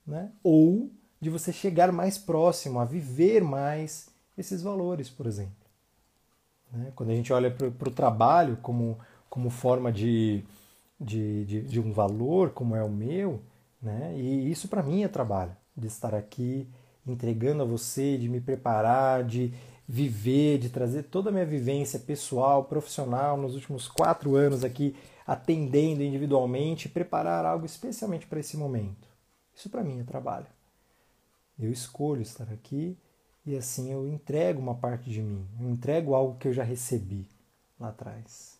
[0.06, 0.32] né?
[0.43, 5.65] ou de você chegar mais próximo, a viver mais esses valores, por exemplo.
[6.71, 6.91] Né?
[6.95, 8.99] Quando a gente olha para o trabalho como,
[9.32, 10.45] como forma de,
[10.99, 13.41] de, de, de, um valor, como é o meu,
[13.81, 14.13] né?
[14.17, 16.67] e isso para mim é trabalho, de estar aqui
[17.05, 19.53] entregando a você, de me preparar, de
[19.88, 24.95] viver, de trazer toda a minha vivência pessoal, profissional nos últimos quatro anos aqui,
[25.27, 29.08] atendendo individualmente, preparar algo especialmente para esse momento.
[29.53, 30.47] Isso para mim é trabalho.
[31.58, 32.97] Eu escolho estar aqui
[33.45, 37.27] e assim eu entrego uma parte de mim, eu entrego algo que eu já recebi
[37.79, 38.54] lá atrás.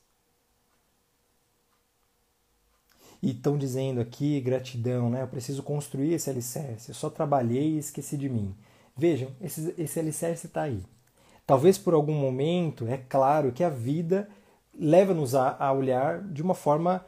[3.26, 5.24] E estão dizendo aqui gratidão, né?
[5.24, 6.90] Eu preciso construir esse alicerce.
[6.90, 8.54] Eu só trabalhei e esqueci de mim.
[8.96, 10.80] Vejam, esse, esse alicerce está aí.
[11.44, 14.30] Talvez por algum momento, é claro que a vida
[14.78, 17.04] leva-nos a, a, olhar de uma forma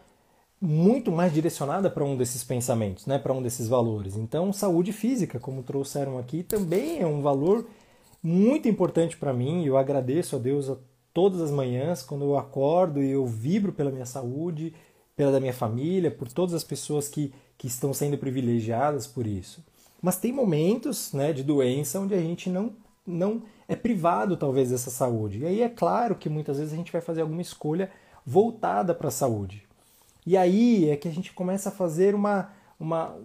[0.59, 4.15] muito mais direcionada para um desses pensamentos, né, para um desses valores.
[4.15, 7.67] Então, saúde física, como trouxeram aqui, também é um valor
[8.23, 9.63] muito importante para mim.
[9.65, 10.77] Eu agradeço a Deus a
[11.13, 14.73] todas as manhãs quando eu acordo e eu vibro pela minha saúde,
[15.17, 19.65] pela da minha família, por todas as pessoas que, que estão sendo privilegiadas por isso.
[19.99, 22.71] Mas tem momentos né, de doença onde a gente não,
[23.05, 25.39] não é privado talvez dessa saúde.
[25.39, 27.89] E aí é claro que muitas vezes a gente vai fazer alguma escolha
[28.23, 29.65] voltada para a saúde.
[30.23, 33.17] E aí é que a gente começa a fazer uma, uma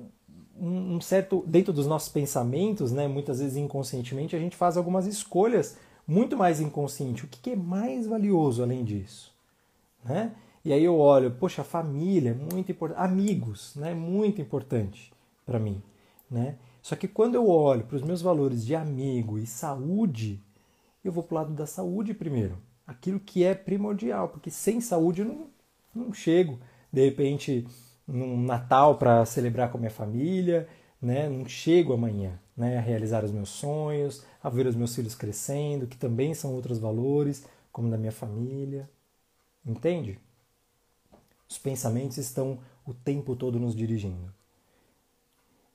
[0.58, 5.76] um certo dentro dos nossos pensamentos, né, muitas vezes inconscientemente a gente faz algumas escolhas
[6.06, 7.24] muito mais inconsciente.
[7.24, 9.30] O que é mais valioso além disso,
[10.02, 10.32] né?
[10.64, 15.12] E aí eu olho, poxa, família, muito importante, amigos, né, muito importante
[15.44, 15.82] para mim,
[16.30, 16.56] né?
[16.80, 20.40] Só que quando eu olho para os meus valores de amigo e saúde,
[21.04, 22.58] eu vou para o lado da saúde primeiro.
[22.86, 25.46] Aquilo que é primordial, porque sem saúde eu não,
[25.94, 26.58] não chego,
[26.92, 27.66] de repente,
[28.06, 30.68] num Natal para celebrar com a minha família,
[31.00, 31.28] né?
[31.28, 32.78] não chego amanhã né?
[32.78, 36.78] a realizar os meus sonhos, a ver os meus filhos crescendo, que também são outros
[36.78, 38.88] valores, como da minha família.
[39.64, 40.18] Entende?
[41.52, 44.32] Os pensamentos estão o tempo todo nos dirigindo.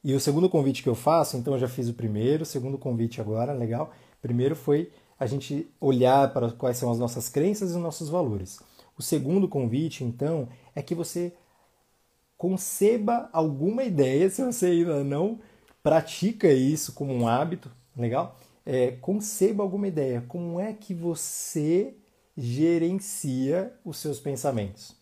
[0.04, 2.80] E o segundo convite que eu faço, então eu já fiz o primeiro, o segundo
[2.80, 3.94] convite agora, legal.
[4.20, 8.60] Primeiro foi a gente olhar para quais são as nossas crenças e os nossos valores.
[8.98, 11.32] O segundo convite, então, é que você
[12.36, 15.40] conceba alguma ideia, se você ainda não
[15.84, 18.40] pratica isso como um hábito, legal?
[18.66, 20.26] É, conceba alguma ideia.
[20.28, 21.94] Como é que você
[22.36, 24.98] gerencia os seus pensamentos?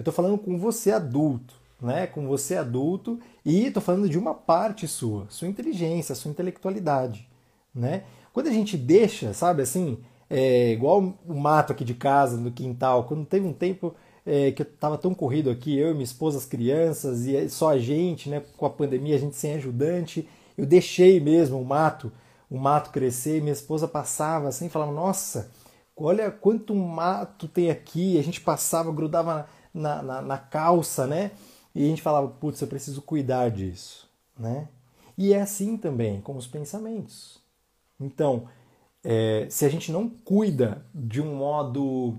[0.00, 4.34] Eu estou falando com você adulto né, com você adulto, e estou falando de uma
[4.34, 7.26] parte sua, sua inteligência, sua intelectualidade.
[7.74, 8.04] né?
[8.32, 13.04] Quando a gente deixa, sabe, assim, é, igual o mato aqui de casa, no quintal,
[13.04, 13.94] quando teve um tempo
[14.26, 17.78] é, que eu estava tão corrido aqui, eu, minha esposa, as crianças, e só a
[17.78, 22.12] gente, né, com a pandemia, a gente sem ajudante, eu deixei mesmo o mato,
[22.50, 25.50] o mato crescer, e minha esposa passava assim, falava, nossa,
[25.96, 31.30] olha quanto mato tem aqui, a gente passava, grudava na, na, na calça, né,
[31.74, 34.68] e a gente falava, putz, eu preciso cuidar disso, né,
[35.16, 37.38] e é assim também com os pensamentos.
[37.98, 38.48] Então,
[39.04, 42.18] é, se a gente não cuida de um modo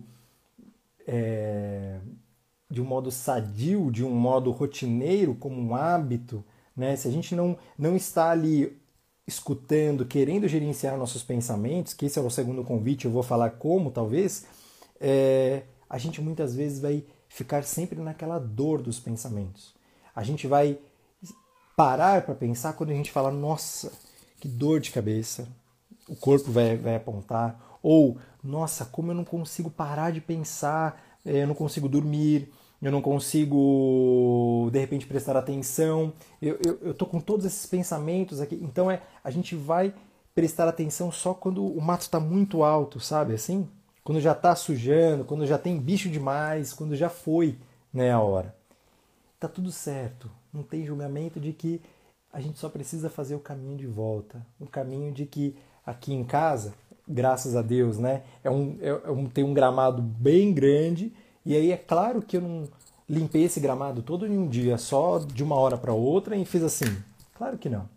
[1.08, 2.00] é,
[2.72, 6.44] de um modo sadio, de um modo rotineiro, como um hábito,
[6.76, 6.96] né?
[6.96, 8.80] se a gente não, não está ali
[9.28, 13.92] escutando, querendo gerenciar nossos pensamentos, que esse é o segundo convite, eu vou falar como
[13.92, 14.46] talvez,
[15.00, 19.74] é, a gente muitas vezes vai ficar sempre naquela dor dos pensamentos.
[20.14, 20.78] A gente vai
[21.78, 23.92] parar para pensar quando a gente fala, nossa,
[24.40, 25.48] que dor de cabeça,
[26.10, 31.44] o corpo vai, vai apontar, ou nossa, como eu não consigo parar de pensar, eh,
[31.44, 37.06] eu não consigo dormir, eu não consigo de repente prestar atenção, eu, eu, eu tô
[37.06, 38.60] com todos esses pensamentos aqui.
[38.62, 39.94] Então é a gente vai
[40.36, 43.68] prestar atenção só quando o mato está muito alto, sabe assim?
[44.04, 47.58] Quando já está sujando, quando já tem bicho demais, quando já foi
[47.94, 48.56] né, a hora.
[49.40, 51.82] Tá tudo certo, não tem julgamento de que
[52.32, 56.24] a gente só precisa fazer o caminho de volta, um caminho de que aqui em
[56.24, 56.74] casa
[57.08, 58.24] graças a Deus, né?
[58.44, 61.14] É um, é, é um, tem um gramado bem grande,
[61.46, 62.70] e aí é claro que eu não
[63.08, 66.64] limpei esse gramado todo em um dia, só de uma hora para outra, e fiz
[66.64, 66.86] assim.
[67.36, 67.90] Claro que não.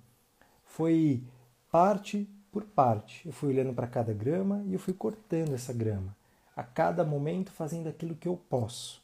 [0.65, 1.23] Foi
[1.71, 3.27] parte por parte.
[3.27, 6.17] Eu fui olhando para cada grama e eu fui cortando essa grama.
[6.55, 9.03] A cada momento fazendo aquilo que eu posso.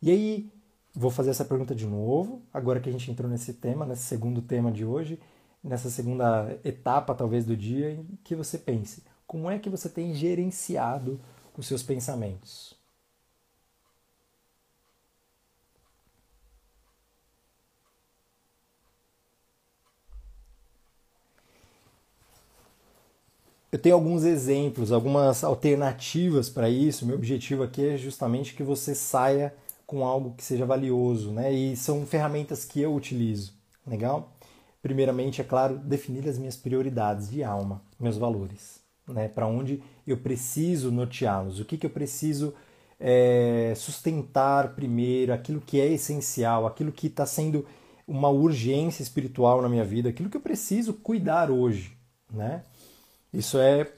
[0.00, 0.48] E aí,
[0.94, 4.40] vou fazer essa pergunta de novo, agora que a gente entrou nesse tema, nesse segundo
[4.40, 5.18] tema de hoje,
[5.64, 10.14] nessa segunda etapa talvez do dia, em que você pense: como é que você tem
[10.14, 11.20] gerenciado
[11.58, 12.79] os seus pensamentos?
[23.70, 27.06] Eu tenho alguns exemplos, algumas alternativas para isso.
[27.06, 29.54] Meu objetivo aqui é justamente que você saia
[29.86, 31.52] com algo que seja valioso, né?
[31.52, 33.54] E são ferramentas que eu utilizo.
[33.86, 34.32] Legal?
[34.82, 38.80] Primeiramente, é claro, definir as minhas prioridades de alma, meus valores
[39.12, 39.28] né?
[39.28, 42.54] para onde eu preciso norteá-los, o que, que eu preciso
[42.98, 47.66] é, sustentar primeiro, aquilo que é essencial, aquilo que está sendo
[48.06, 51.96] uma urgência espiritual na minha vida, aquilo que eu preciso cuidar hoje.
[52.32, 52.62] Né?
[53.32, 53.90] Isso é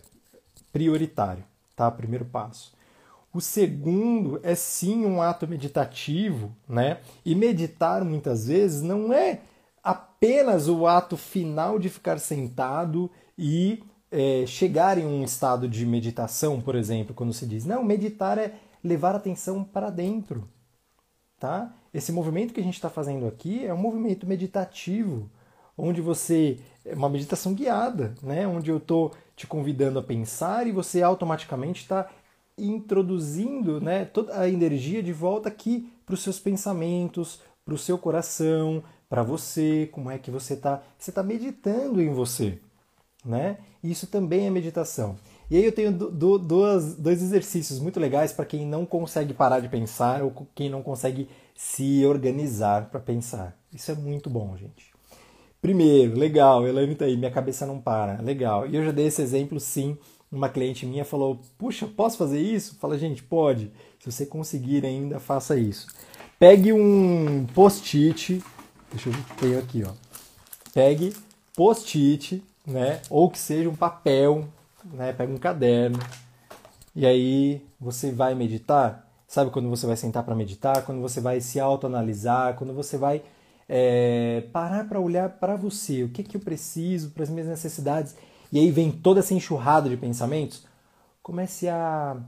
[0.72, 1.90] prioritário, tá?
[1.90, 2.72] Primeiro passo.
[3.32, 7.00] O segundo é sim um ato meditativo, né?
[7.24, 9.40] E meditar muitas vezes não é
[9.82, 16.60] apenas o ato final de ficar sentado e é, chegar em um estado de meditação,
[16.60, 20.46] por exemplo, quando se diz, não, meditar é levar a atenção para dentro,
[21.40, 21.74] tá?
[21.94, 25.30] Esse movimento que a gente está fazendo aqui é um movimento meditativo,
[25.76, 28.46] onde você é uma meditação guiada, né?
[28.46, 32.08] Onde eu estou te convidando a pensar e você automaticamente está
[32.56, 37.96] introduzindo, né, toda a energia de volta aqui para os seus pensamentos, para o seu
[37.96, 42.58] coração, para você, como é que você está, você está meditando em você,
[43.24, 43.58] né?
[43.82, 45.16] Isso também é meditação.
[45.50, 49.60] E aí eu tenho do, duas, dois exercícios muito legais para quem não consegue parar
[49.60, 53.56] de pensar ou quem não consegue se organizar para pensar.
[53.72, 54.91] Isso é muito bom, gente.
[55.62, 58.66] Primeiro, legal, Elaine tá aí, minha cabeça não para, legal.
[58.66, 59.96] E eu já dei esse exemplo, sim.
[60.30, 62.76] Uma cliente minha falou: Puxa, posso fazer isso?
[62.78, 63.72] Fala, gente, pode.
[63.98, 65.86] Se você conseguir ainda, faça isso.
[66.38, 68.42] Pegue um post-it.
[68.90, 69.92] Deixa eu ver, aqui, ó.
[70.74, 71.14] Pegue
[71.56, 73.00] post-it né?
[73.10, 74.46] Ou que seja um papel,
[74.84, 75.12] né?
[75.12, 75.98] Pega um caderno
[76.94, 79.08] e aí você vai meditar.
[79.26, 80.84] Sabe quando você vai sentar para meditar?
[80.84, 82.54] Quando você vai se autoanalisar?
[82.54, 83.22] Quando você vai
[83.74, 88.14] é, parar para olhar para você, o que, que eu preciso para as minhas necessidades?
[88.52, 90.66] E aí vem toda essa enxurrada de pensamentos.
[91.22, 92.22] Comece a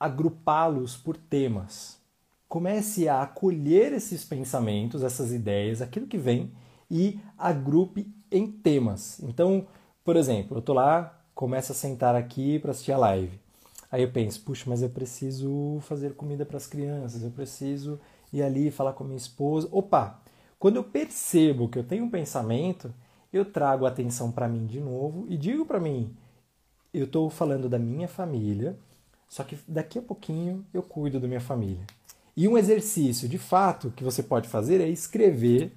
[0.00, 1.98] agrupá-los por temas.
[2.48, 6.50] Comece a acolher esses pensamentos, essas ideias, aquilo que vem
[6.90, 9.20] e agrupe em temas.
[9.20, 9.66] Então,
[10.02, 13.38] por exemplo, eu tô lá, começo a sentar aqui para assistir a live.
[13.92, 18.00] Aí eu penso, puxa, mas eu preciso fazer comida para as crianças, eu preciso
[18.32, 19.68] ir ali falar com a minha esposa.
[19.70, 20.23] Opa!
[20.64, 22.90] Quando eu percebo que eu tenho um pensamento,
[23.30, 26.16] eu trago a atenção para mim de novo e digo para mim,
[26.94, 28.74] eu estou falando da minha família,
[29.28, 31.84] só que daqui a pouquinho eu cuido da minha família.
[32.34, 35.70] E um exercício, de fato, que você pode fazer é escrever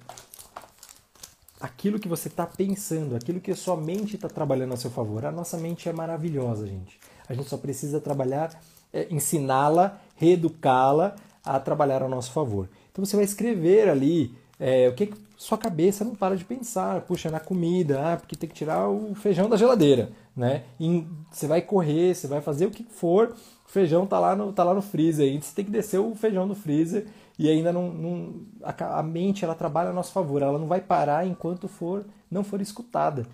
[1.60, 5.26] aquilo que você está pensando, aquilo que a sua mente está trabalhando a seu favor.
[5.26, 6.98] A nossa mente é maravilhosa, gente.
[7.28, 8.58] A gente só precisa trabalhar,
[8.90, 12.70] é, ensiná-la, reeducá-la a trabalhar a nosso favor.
[12.90, 17.00] Então você vai escrever ali é, o que, que sua cabeça não para de pensar.
[17.02, 20.64] Puxa, na comida, ah, porque tem que tirar o feijão da geladeira, né?
[20.80, 24.52] E você vai correr, você vai fazer o que for, o feijão tá lá no,
[24.52, 27.06] tá lá no freezer, aí você tem que descer o feijão do freezer
[27.38, 30.80] e ainda não, não a, a, mente ela trabalha a nosso favor, ela não vai
[30.80, 33.24] parar enquanto for não for escutada,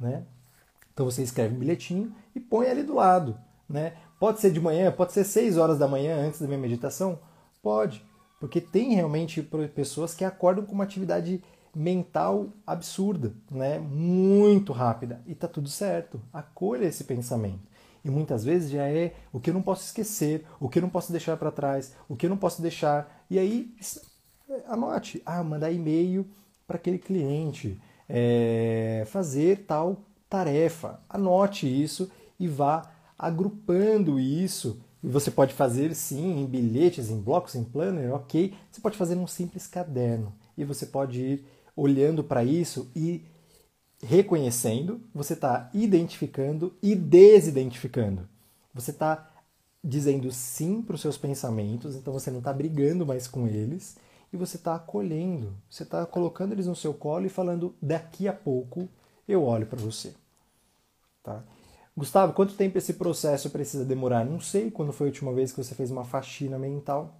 [0.00, 0.24] né?
[0.92, 3.92] Então você escreve um bilhetinho e põe ali do lado, né?
[4.18, 7.20] Pode ser de manhã, pode ser 6 horas da manhã antes da minha meditação,
[7.62, 8.04] pode,
[8.40, 9.42] porque tem realmente
[9.74, 11.42] pessoas que acordam com uma atividade
[11.74, 13.78] mental absurda, né?
[13.78, 16.20] Muito rápida e tá tudo certo.
[16.32, 17.68] Acolha esse pensamento.
[18.04, 20.88] E muitas vezes já é o que eu não posso esquecer, o que eu não
[20.88, 23.24] posso deixar para trás, o que eu não posso deixar.
[23.28, 23.74] E aí,
[24.66, 25.22] anote.
[25.26, 26.26] Ah, mandar e-mail
[26.66, 31.00] para aquele cliente, é, fazer tal tarefa.
[31.08, 34.80] Anote isso e vá agrupando isso.
[35.02, 38.54] E você pode fazer sim em bilhetes, em blocos, em planner, ok.
[38.70, 40.32] Você pode fazer num simples caderno.
[40.56, 41.44] E você pode ir
[41.76, 43.24] olhando para isso e
[44.02, 48.28] reconhecendo, você está identificando e desidentificando.
[48.74, 49.30] Você está
[49.82, 53.96] dizendo sim para os seus pensamentos, então você não está brigando mais com eles
[54.32, 58.32] e você está acolhendo, você está colocando eles no seu colo e falando: daqui a
[58.32, 58.88] pouco
[59.26, 60.14] eu olho para você.
[61.22, 61.42] Tá?
[61.98, 64.24] Gustavo, quanto tempo esse processo precisa demorar?
[64.24, 67.16] Não sei quando foi a última vez que você fez uma faxina mental.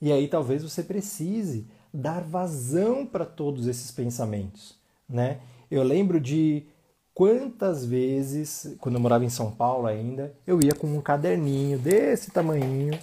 [0.00, 5.40] E aí talvez você precise dar vazão para todos esses pensamentos, né?
[5.68, 6.64] Eu lembro de
[7.12, 12.30] quantas vezes, quando eu morava em São Paulo ainda, eu ia com um caderninho desse
[12.30, 12.96] tamanhinho,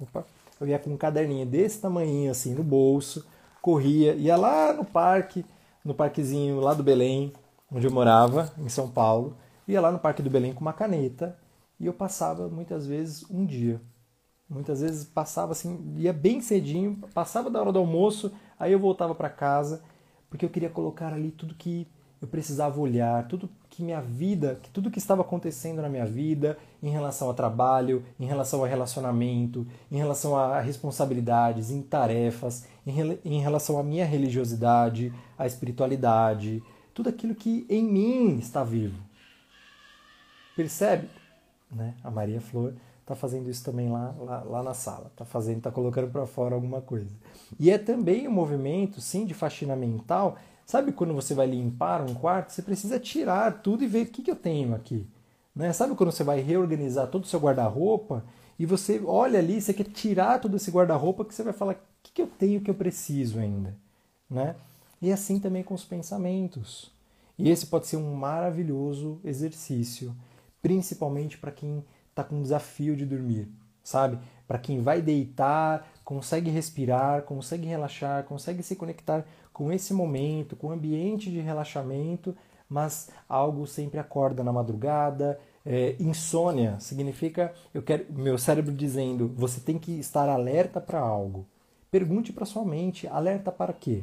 [0.00, 0.24] opa,
[0.58, 3.26] eu ia com um caderninho desse tamanhinho assim no bolso,
[3.60, 5.44] corria, ia lá no parque,
[5.84, 7.30] no parquezinho lá do Belém,
[7.70, 11.38] onde eu morava, em São Paulo, ia lá no Parque do Belém com uma caneta
[11.78, 13.80] e eu passava muitas vezes um dia.
[14.48, 19.14] Muitas vezes passava assim, ia bem cedinho, passava da hora do almoço, aí eu voltava
[19.14, 19.82] para casa,
[20.30, 21.88] porque eu queria colocar ali tudo que
[22.20, 26.88] eu precisava olhar tudo que minha vida, tudo que estava acontecendo na minha vida em
[26.88, 33.40] relação ao trabalho, em relação ao relacionamento, em relação a responsabilidades, em tarefas, em, em
[33.40, 36.62] relação à minha religiosidade, à espiritualidade,
[36.94, 39.05] tudo aquilo que em mim está vivo.
[40.56, 41.08] Percebe?
[41.70, 41.94] Né?
[42.02, 45.70] A Maria Flor está fazendo isso também lá, lá, lá na sala, está fazendo, está
[45.70, 47.14] colocando para fora alguma coisa.
[47.60, 52.12] E é também um movimento, sim, de faxina mental Sabe quando você vai limpar um
[52.12, 55.06] quarto, você precisa tirar tudo e ver o que, que eu tenho aqui.
[55.54, 55.72] Né?
[55.72, 58.24] Sabe quando você vai reorganizar todo o seu guarda-roupa
[58.58, 61.76] e você olha ali, você quer tirar todo esse guarda-roupa que você vai falar o
[62.02, 63.76] que, que eu tenho que eu preciso ainda.
[64.28, 64.56] Né?
[65.00, 66.90] E assim também com os pensamentos.
[67.38, 70.16] E esse pode ser um maravilhoso exercício,
[70.66, 73.48] principalmente para quem está com desafio de dormir,
[73.84, 74.18] sabe?
[74.48, 80.66] Para quem vai deitar, consegue respirar, consegue relaxar, consegue se conectar com esse momento, com
[80.66, 82.36] o ambiente de relaxamento,
[82.68, 85.38] mas algo sempre acorda na madrugada.
[85.64, 91.46] É, insônia significa eu quero meu cérebro dizendo você tem que estar alerta para algo.
[91.92, 94.02] Pergunte para sua mente, alerta para quê?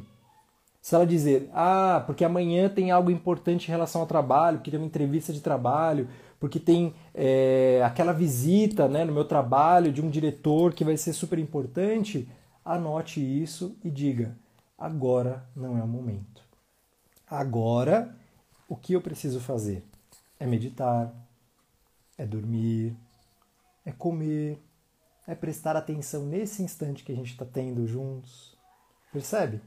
[0.84, 4.78] Se ela dizer, ah, porque amanhã tem algo importante em relação ao trabalho, porque tem
[4.78, 10.10] uma entrevista de trabalho, porque tem é, aquela visita né, no meu trabalho de um
[10.10, 12.28] diretor que vai ser super importante,
[12.64, 14.36] anote isso e diga:
[14.78, 16.42] agora não é o momento.
[17.26, 18.14] Agora,
[18.68, 19.84] o que eu preciso fazer?
[20.38, 21.14] É meditar,
[22.18, 22.96] é dormir,
[23.84, 24.58] é comer,
[25.26, 28.56] é prestar atenção nesse instante que a gente está tendo juntos.
[29.12, 29.60] Percebe?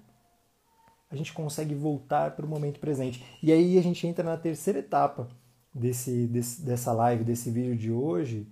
[1.10, 3.25] A gente consegue voltar para o momento presente.
[3.41, 5.30] E aí a gente entra na terceira etapa
[5.78, 8.48] desse, desse, dessa live, desse vídeo de hoje,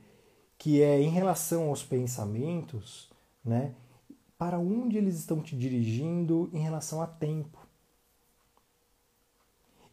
[0.58, 3.10] que é em relação aos pensamentos,
[3.44, 3.74] né?
[4.38, 7.60] para onde eles estão te dirigindo em relação a tempo.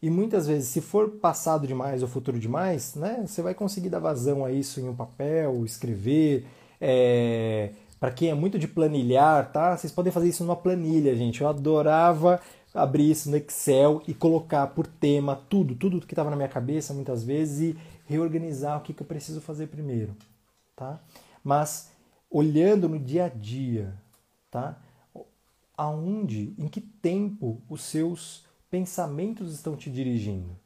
[0.01, 3.99] E muitas vezes, se for passado demais ou futuro demais, né, você vai conseguir dar
[3.99, 6.45] vazão a isso em um papel, escrever.
[6.79, 7.71] É...
[8.01, 9.77] Para quem é muito de planilhar, tá?
[9.77, 11.39] Vocês podem fazer isso numa planilha, gente.
[11.39, 12.41] Eu adorava
[12.73, 16.93] abrir isso no Excel e colocar por tema tudo, tudo que estava na minha cabeça
[16.93, 20.15] muitas vezes e reorganizar o que, que eu preciso fazer primeiro,
[20.75, 20.99] tá?
[21.43, 21.91] Mas
[22.29, 23.93] olhando no dia a dia,
[24.49, 24.81] tá?
[25.77, 30.57] Aonde, em que tempo os seus pensamentos estão te dirigindo?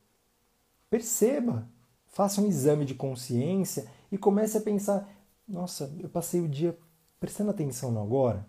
[0.90, 1.68] Perceba,
[2.08, 5.10] faça um exame de consciência e comece a pensar:
[5.48, 6.78] nossa, eu passei o dia
[7.20, 8.46] prestando atenção no agora.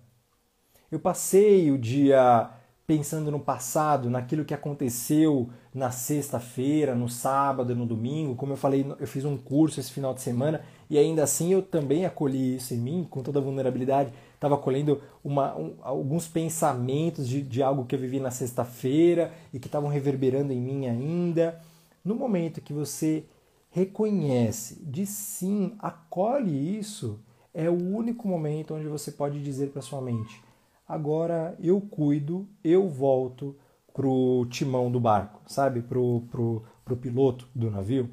[0.90, 2.50] Eu passei o dia
[2.88, 8.34] pensando no passado, naquilo que aconteceu na sexta-feira, no sábado, no domingo.
[8.34, 11.60] Como eu falei, eu fiz um curso esse final de semana e ainda assim eu
[11.60, 14.10] também acolhi isso em mim, com toda a vulnerabilidade.
[14.34, 19.60] Estava acolhendo uma, um, alguns pensamentos de, de algo que eu vivi na sexta-feira e
[19.60, 21.60] que estavam reverberando em mim ainda.
[22.02, 23.26] No momento que você
[23.70, 27.20] reconhece, diz sim, acolhe isso,
[27.52, 30.47] é o único momento onde você pode dizer para sua mente:
[30.88, 33.54] agora eu cuido, eu volto
[33.92, 35.82] pro timão do barco, sabe?
[35.82, 38.08] Pro, pro, pro piloto do navio,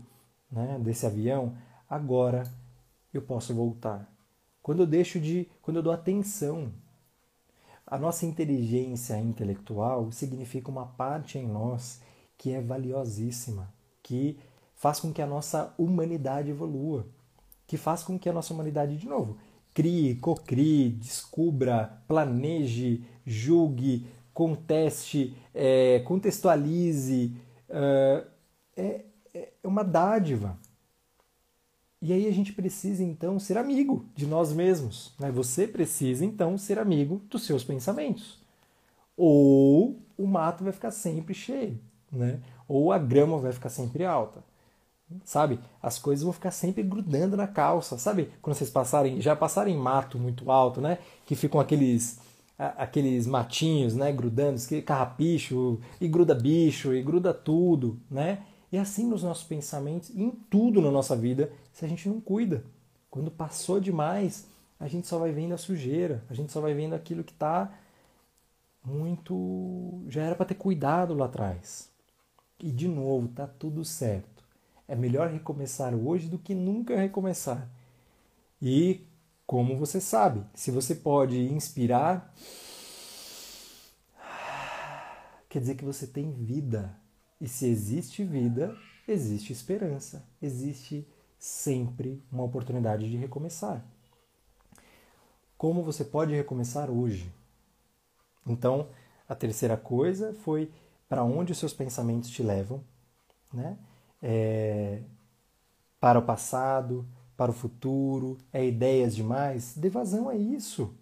[0.51, 0.78] né?
[0.80, 1.55] Desse avião.
[1.89, 2.43] Agora
[3.13, 4.11] eu posso voltar.
[4.61, 6.73] Quando eu deixo de, quando eu dou atenção,
[7.86, 12.01] a nossa inteligência intelectual significa uma parte em nós
[12.38, 13.71] que é valiosíssima,
[14.01, 14.39] que
[14.73, 17.07] faz com que a nossa humanidade evolua,
[17.67, 19.38] que faz com que a nossa humanidade, de novo,
[19.76, 27.36] crie, cocrie, descubra, planeje, julgue, conteste, é, contextualize.
[27.69, 28.23] É,
[28.78, 30.57] é, é uma dádiva.
[32.01, 35.13] E aí a gente precisa então ser amigo de nós mesmos.
[35.19, 35.30] Né?
[35.32, 38.39] Você precisa então ser amigo dos seus pensamentos.
[39.17, 41.78] Ou o mato vai ficar sempre cheio,
[42.09, 42.39] né?
[42.67, 44.41] ou a grama vai ficar sempre alta
[45.24, 45.60] sabe?
[45.82, 48.32] As coisas vão ficar sempre grudando na calça, sabe?
[48.41, 50.99] Quando vocês passarem, já passaram em mato muito alto, né?
[51.26, 52.20] Que ficam aqueles
[52.58, 58.45] aqueles matinhos, né, grudando, carrapicho, e gruda bicho, e gruda tudo, né?
[58.72, 62.64] E assim nos nossos pensamentos, em tudo na nossa vida, se a gente não cuida.
[63.10, 64.47] Quando passou demais,
[64.80, 67.72] a gente só vai vendo a sujeira, a gente só vai vendo aquilo que está
[68.84, 70.03] muito.
[70.08, 71.89] já era para ter cuidado lá atrás.
[72.60, 74.34] E de novo, tá tudo certo.
[74.88, 77.69] É melhor recomeçar hoje do que nunca recomeçar.
[78.61, 79.05] E,
[79.45, 82.33] como você sabe, se você pode inspirar,
[85.49, 86.95] quer dizer que você tem vida.
[87.39, 88.75] E se existe vida,
[89.07, 90.23] existe esperança.
[90.41, 91.07] Existe
[91.38, 93.86] sempre uma oportunidade de recomeçar.
[95.57, 97.31] Como você pode recomeçar hoje?
[98.45, 98.89] Então,
[99.27, 100.71] a terceira coisa foi
[101.07, 102.83] para onde os seus pensamentos te levam,
[103.53, 103.77] né?
[104.22, 105.01] É,
[105.99, 110.93] para o passado, para o futuro, é ideias demais, dê vazão a isso.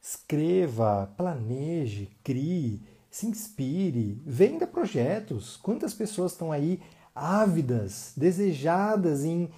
[0.00, 5.56] Escreva, planeje, crie, se inspire, venda projetos.
[5.56, 6.80] Quantas pessoas estão aí
[7.14, 9.50] ávidas, desejadas em,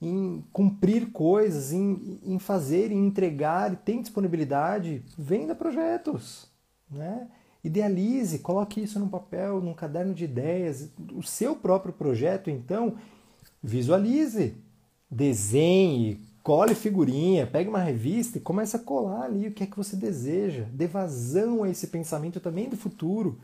[0.00, 6.48] em cumprir coisas, em, em fazer, em entregar, tem disponibilidade, venda projetos.
[6.90, 7.28] Né?
[7.62, 12.96] Idealize, coloque isso num papel, num caderno de ideias, o seu próprio projeto, então,
[13.62, 14.54] visualize,
[15.10, 19.76] desenhe, cole figurinha, pegue uma revista e comece a colar ali o que é que
[19.76, 20.64] você deseja.
[20.72, 23.38] Dê vazão a esse pensamento também do futuro,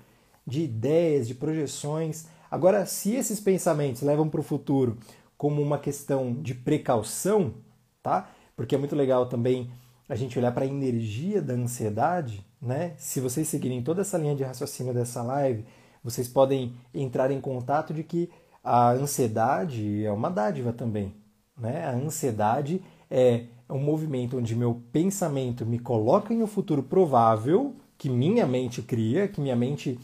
[0.46, 2.26] de ideias, de projeções.
[2.50, 4.96] Agora, se esses pensamentos levam para o futuro
[5.36, 7.54] como uma questão de precaução,
[8.02, 8.30] tá?
[8.54, 9.70] Porque é muito legal também
[10.08, 12.94] a gente olhar para a energia da ansiedade, né?
[12.98, 15.64] Se vocês seguirem toda essa linha de raciocínio dessa live,
[16.02, 18.30] vocês podem entrar em contato de que
[18.62, 21.14] a ansiedade é uma dádiva também,
[21.56, 21.84] né?
[21.84, 28.08] A ansiedade é um movimento onde meu pensamento me coloca em um futuro provável que
[28.08, 29.98] minha mente cria, que minha mente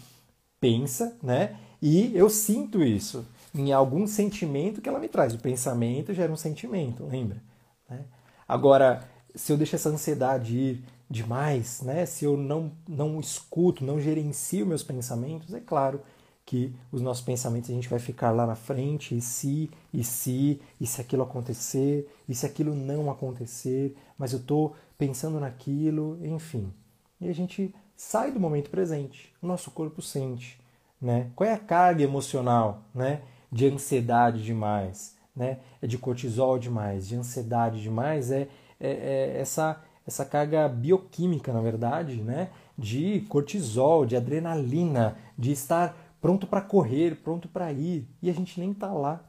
[0.60, 1.56] pensa, né?
[1.80, 5.34] E eu sinto isso em algum sentimento que ela me traz.
[5.34, 7.42] O pensamento gera um sentimento, lembra?
[7.88, 8.04] Né?
[8.48, 12.06] Agora, se eu deixo essa ansiedade ir demais, né?
[12.06, 16.00] se eu não, não escuto, não gerencio meus pensamentos, é claro
[16.44, 20.60] que os nossos pensamentos a gente vai ficar lá na frente, e se, e se,
[20.80, 26.72] e se aquilo acontecer, e se aquilo não acontecer, mas eu estou pensando naquilo, enfim.
[27.20, 30.58] E a gente sai do momento presente, o nosso corpo sente.
[31.00, 31.30] Né?
[31.36, 33.22] Qual é a carga emocional né?
[33.50, 35.14] de ansiedade demais?
[35.34, 35.60] Né?
[35.80, 38.48] É de cortisol demais, de ansiedade demais, é
[38.82, 42.50] é, é, essa, essa carga bioquímica, na verdade, né?
[42.76, 48.58] de cortisol, de adrenalina, de estar pronto para correr, pronto para ir, e a gente
[48.58, 49.24] nem está lá.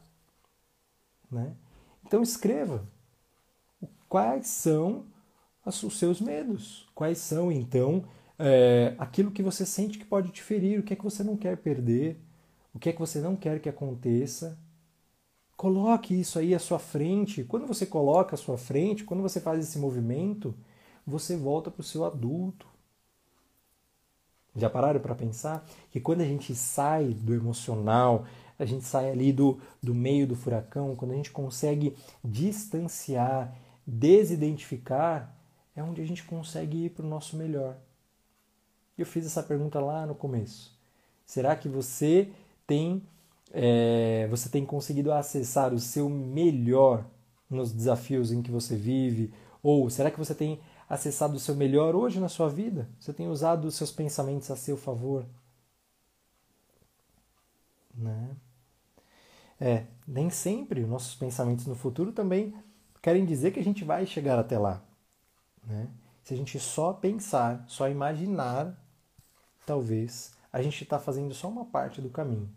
[1.30, 1.54] Né?
[2.06, 2.86] Então escreva
[4.08, 5.06] quais são
[5.64, 8.04] os seus medos, quais são então
[8.38, 11.36] é, aquilo que você sente que pode te ferir, o que é que você não
[11.36, 12.20] quer perder,
[12.72, 14.58] o que é que você não quer que aconteça,
[15.56, 17.44] Coloque isso aí à sua frente.
[17.44, 20.54] Quando você coloca à sua frente, quando você faz esse movimento,
[21.06, 22.66] você volta para o seu adulto.
[24.56, 28.24] Já pararam para pensar que quando a gente sai do emocional,
[28.58, 35.34] a gente sai ali do, do meio do furacão, quando a gente consegue distanciar, desidentificar,
[35.74, 37.76] é onde a gente consegue ir para o nosso melhor.
[38.96, 40.78] Eu fiz essa pergunta lá no começo.
[41.26, 42.30] Será que você
[42.64, 43.02] tem
[43.56, 47.06] é, você tem conseguido acessar o seu melhor
[47.48, 49.32] nos desafios em que você vive?
[49.62, 52.90] Ou será que você tem acessado o seu melhor hoje na sua vida?
[52.98, 55.24] Você tem usado os seus pensamentos a seu favor?
[57.94, 58.36] Né?
[59.60, 62.52] É, nem sempre os nossos pensamentos no futuro também
[63.00, 64.82] querem dizer que a gente vai chegar até lá.
[65.64, 65.88] Né?
[66.24, 68.76] Se a gente só pensar, só imaginar,
[69.64, 72.50] talvez a gente está fazendo só uma parte do caminho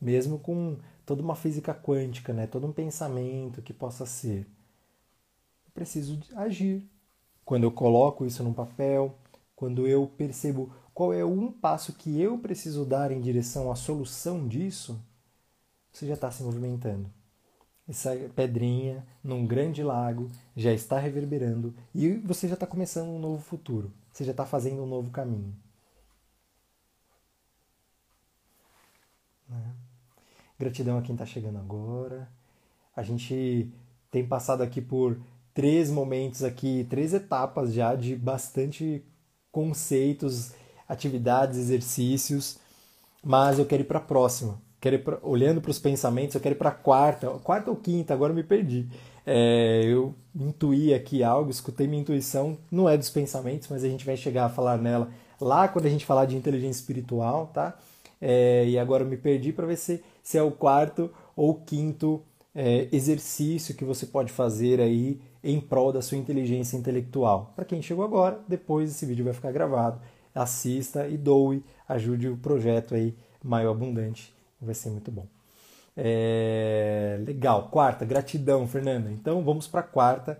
[0.00, 2.46] mesmo com toda uma física quântica, né?
[2.46, 4.46] todo um pensamento que possa ser.
[5.66, 6.88] Eu preciso agir.
[7.44, 9.14] Quando eu coloco isso num papel,
[9.56, 14.46] quando eu percebo qual é um passo que eu preciso dar em direção à solução
[14.46, 15.00] disso,
[15.92, 17.10] você já está se movimentando.
[17.88, 23.42] Essa pedrinha num grande lago já está reverberando e você já está começando um novo
[23.42, 23.90] futuro.
[24.12, 25.56] Você já está fazendo um novo caminho.
[29.48, 29.74] Né?
[30.58, 32.28] Gratidão a quem está chegando agora.
[32.96, 33.70] A gente
[34.10, 35.18] tem passado aqui por
[35.54, 39.04] três momentos aqui, três etapas já de bastante
[39.52, 40.52] conceitos,
[40.88, 42.58] atividades, exercícios,
[43.24, 44.60] mas eu quero ir para a próxima.
[44.80, 48.14] Quero pra, olhando para os pensamentos, eu quero ir para a quarta, quarta ou quinta,
[48.14, 48.88] agora eu me perdi.
[49.26, 54.06] É, eu intuí aqui algo, escutei minha intuição, não é dos pensamentos, mas a gente
[54.06, 57.76] vai chegar a falar nela lá quando a gente falar de inteligência espiritual, tá?
[58.20, 62.22] É, e agora eu me perdi para ver se, se é o quarto ou quinto
[62.54, 67.54] é, exercício que você pode fazer aí em prol da sua inteligência intelectual.
[67.56, 69.98] Para quem chegou agora, depois esse vídeo vai ficar gravado.
[70.34, 75.26] Assista e doe, ajude o projeto aí Maior Abundante, vai ser muito bom.
[75.96, 79.10] É, legal, quarta, gratidão, Fernanda.
[79.10, 80.38] Então vamos para a quarta.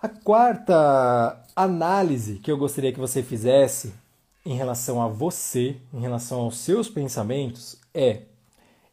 [0.00, 3.92] A quarta análise que eu gostaria que você fizesse
[4.46, 8.22] em relação a você, em relação aos seus pensamentos, é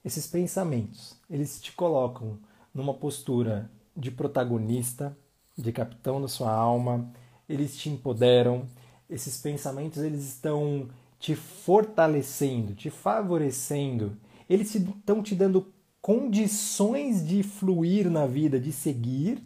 [0.09, 2.39] esses pensamentos, eles te colocam
[2.73, 5.15] numa postura de protagonista,
[5.55, 7.11] de capitão da sua alma,
[7.47, 8.67] eles te empoderam,
[9.07, 10.89] esses pensamentos eles estão
[11.19, 14.17] te fortalecendo, te favorecendo,
[14.49, 19.43] eles estão te dando condições de fluir na vida, de seguir,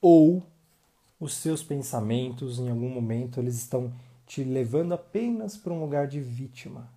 [0.00, 0.42] ou
[1.20, 3.92] os seus pensamentos, em algum momento, eles estão
[4.26, 6.90] te levando apenas para um lugar de vítima,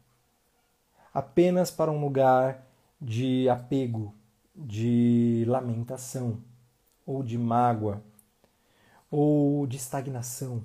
[1.14, 2.68] apenas para um lugar
[3.02, 4.14] de apego,
[4.56, 6.42] de lamentação,
[7.06, 8.04] ou de mágoa,
[9.10, 10.64] ou de estagnação.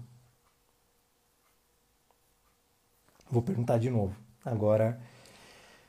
[3.30, 4.16] Vou perguntar de novo.
[4.44, 5.00] Agora,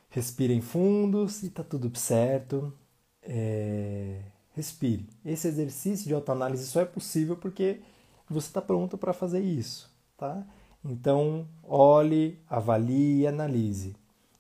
[0.10, 2.74] respirem fundos e tá tudo certo.
[3.22, 4.22] É
[4.56, 5.08] respire.
[5.24, 7.82] Esse exercício de autoanálise só é possível porque
[8.30, 10.44] você está pronto para fazer isso, tá?
[10.84, 13.96] Então, olhe, avalie e analise.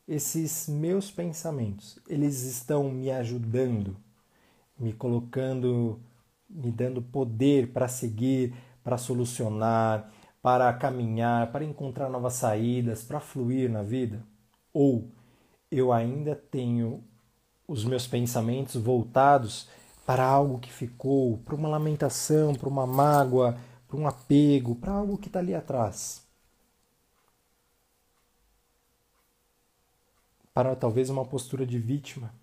[0.08, 3.98] Esses meus pensamentos, eles estão me ajudando,
[4.78, 6.00] me colocando,
[6.48, 8.54] me dando poder para seguir,
[8.84, 10.12] para solucionar,
[10.44, 14.24] para caminhar, para encontrar novas saídas, para fluir na vida?
[14.72, 15.10] Ou
[15.72, 17.04] eu ainda tenho
[17.68, 19.68] os meus pensamentos voltados
[20.06, 25.18] para algo que ficou, para uma lamentação, para uma mágoa, para um apego, para algo
[25.18, 26.25] que está ali atrás.
[30.56, 32.34] Para talvez uma postura de vítima.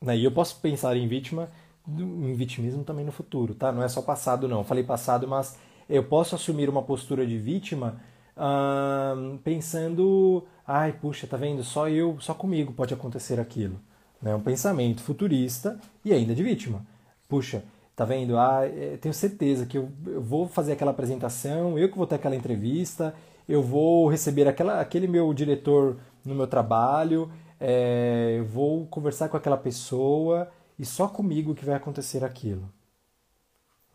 [0.00, 1.50] Né, e eu posso pensar em vítima,
[1.86, 3.70] em vitimismo também no futuro, tá?
[3.70, 4.64] Não é só passado, não.
[4.64, 8.00] Falei passado, mas eu posso assumir uma postura de vítima
[8.38, 11.62] hum, pensando, ai, puxa, tá vendo?
[11.62, 13.78] Só eu, só comigo pode acontecer aquilo.
[14.22, 14.34] Né?
[14.34, 16.86] Um pensamento futurista e ainda de vítima.
[17.28, 17.62] Puxa,
[17.94, 18.38] tá vendo?
[18.38, 22.14] Ah, é, tenho certeza que eu, eu vou fazer aquela apresentação, eu que vou ter
[22.14, 23.14] aquela entrevista,
[23.48, 29.36] eu vou receber aquela, aquele meu diretor no meu trabalho, é, eu vou conversar com
[29.36, 32.68] aquela pessoa e só comigo que vai acontecer aquilo.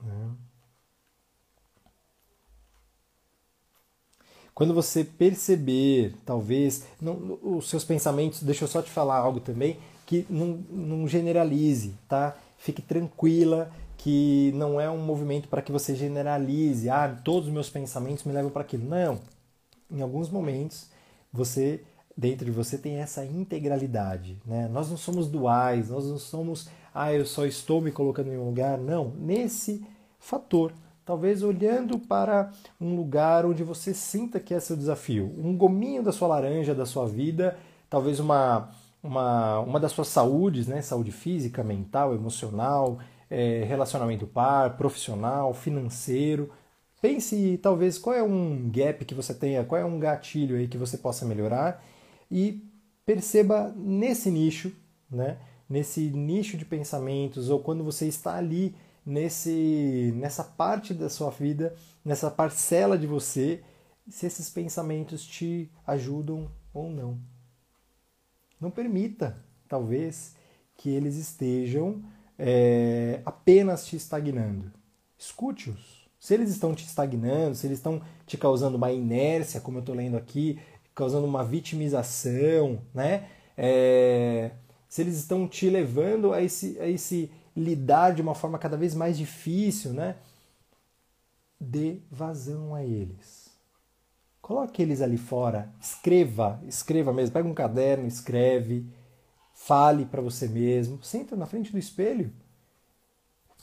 [0.01, 0.31] Né?
[4.53, 9.77] Quando você perceber, talvez, não, os seus pensamentos, deixa eu só te falar algo também,
[10.05, 12.37] que não, não generalize, tá?
[12.57, 17.69] Fique tranquila que não é um movimento para que você generalize, ah, todos os meus
[17.69, 18.87] pensamentos me levam para aquilo.
[18.87, 19.19] Não.
[19.93, 20.89] Em alguns momentos,
[21.31, 21.81] você
[22.15, 24.67] dentro de você tem essa integralidade, né?
[24.67, 28.45] Nós não somos duais, nós não somos, ah, eu só estou me colocando em um
[28.45, 29.11] lugar, não.
[29.17, 29.83] Nesse
[30.19, 30.71] fator,
[31.05, 36.11] talvez olhando para um lugar onde você sinta que é seu desafio, um gominho da
[36.11, 37.57] sua laranja da sua vida,
[37.89, 38.69] talvez uma
[39.03, 40.81] uma, uma das suas saúdes, né?
[40.81, 46.49] saúde física, mental, emocional, é, relacionamento par, profissional, financeiro,
[47.03, 50.77] pense talvez qual é um gap que você tenha, qual é um gatilho aí que
[50.77, 51.83] você possa melhorar
[52.31, 52.63] e
[53.05, 54.71] perceba nesse nicho,
[55.11, 55.37] né?
[55.69, 58.73] Nesse nicho de pensamentos ou quando você está ali
[59.05, 61.75] nesse nessa parte da sua vida,
[62.05, 63.61] nessa parcela de você,
[64.07, 67.19] se esses pensamentos te ajudam ou não.
[68.61, 70.37] Não permita, talvez,
[70.77, 72.01] que eles estejam
[72.39, 74.71] é, apenas te estagnando.
[75.17, 76.02] Escute-os.
[76.23, 79.93] Se eles estão te estagnando, se eles estão te causando uma inércia, como eu estou
[79.93, 80.57] lendo aqui,
[80.95, 83.27] causando uma vitimização, né?
[83.57, 84.51] É,
[84.87, 88.95] se eles estão te levando a esse, a esse lidar de uma forma cada vez
[88.95, 90.15] mais difícil, né?
[91.59, 93.49] Dê vazão a eles.
[94.41, 98.87] Coloque eles ali fora, escreva, escreva mesmo, pega um caderno, escreve,
[99.53, 102.31] fale para você mesmo, senta na frente do espelho.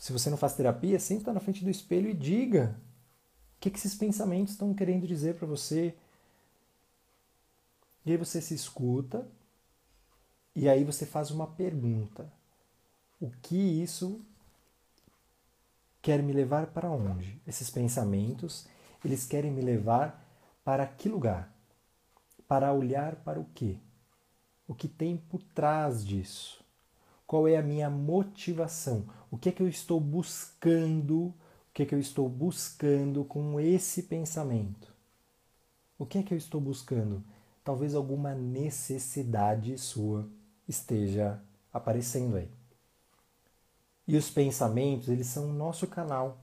[0.01, 2.75] Se você não faz terapia, senta na frente do espelho e diga
[3.59, 5.95] o que, que esses pensamentos estão querendo dizer para você.
[8.07, 9.29] E aí você se escuta
[10.57, 12.33] e aí você faz uma pergunta.
[13.21, 14.25] O que isso
[16.01, 17.39] quer me levar para onde?
[17.47, 18.67] Esses pensamentos,
[19.05, 20.27] eles querem me levar
[20.65, 21.55] para que lugar?
[22.49, 23.77] Para olhar para o quê?
[24.67, 26.65] O que tem por trás disso?
[27.27, 29.07] Qual é a minha motivação?
[29.31, 31.27] O que é que eu estou buscando?
[31.27, 31.35] O
[31.73, 34.93] que é que eu estou buscando com esse pensamento?
[35.99, 37.23] O que é que eu estou buscando?
[37.63, 40.29] Talvez alguma necessidade sua
[40.67, 41.41] esteja
[41.73, 42.49] aparecendo aí.
[44.09, 46.39] E os pensamentos, eles são o nosso canal.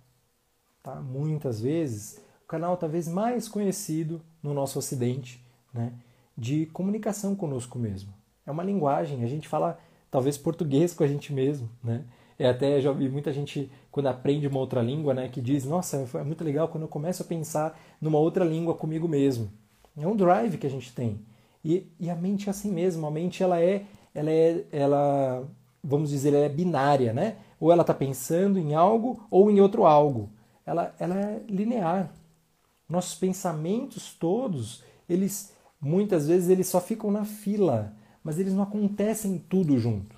[0.81, 0.95] Tá?
[0.95, 5.91] Muitas vezes o canal talvez mais conhecido no nosso ocidente, né,
[6.37, 8.13] de comunicação conosco mesmo.
[8.45, 9.77] É uma linguagem, a gente fala
[10.09, 12.05] talvez português com a gente mesmo, né?
[12.39, 16.07] É até já ouvi muita gente quando aprende uma outra língua, né, que diz: "Nossa,
[16.15, 19.51] é muito legal quando eu começo a pensar numa outra língua comigo mesmo".
[19.97, 21.19] É um drive que a gente tem.
[21.65, 25.47] E, e a mente é assim mesmo, a mente ela é ela é ela
[25.83, 27.37] vamos dizer, ela é binária, né?
[27.59, 30.29] Ou ela está pensando em algo ou em outro algo.
[30.65, 32.11] Ela, ela é linear.
[32.89, 39.37] Nossos pensamentos todos, eles muitas vezes eles só ficam na fila, mas eles não acontecem
[39.49, 40.15] tudo junto.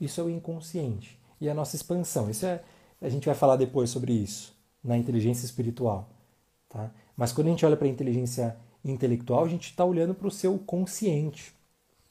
[0.00, 2.30] Isso é o inconsciente e a nossa expansão.
[2.30, 2.62] Isso é,
[3.00, 6.08] a gente vai falar depois sobre isso na inteligência espiritual,
[6.68, 6.90] tá?
[7.16, 10.30] Mas quando a gente olha para a inteligência intelectual, a gente está olhando para o
[10.30, 11.52] seu consciente.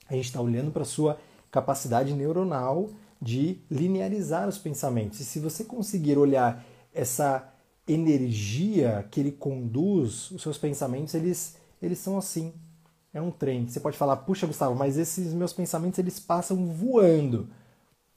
[0.09, 1.17] A gente está olhando para a sua
[1.49, 2.89] capacidade neuronal
[3.21, 5.19] de linearizar os pensamentos.
[5.19, 7.51] E se você conseguir olhar essa
[7.87, 12.53] energia que ele conduz, os seus pensamentos, eles, eles são assim.
[13.13, 13.67] É um trem.
[13.67, 17.49] Você pode falar, puxa, Gustavo, mas esses meus pensamentos eles passam voando.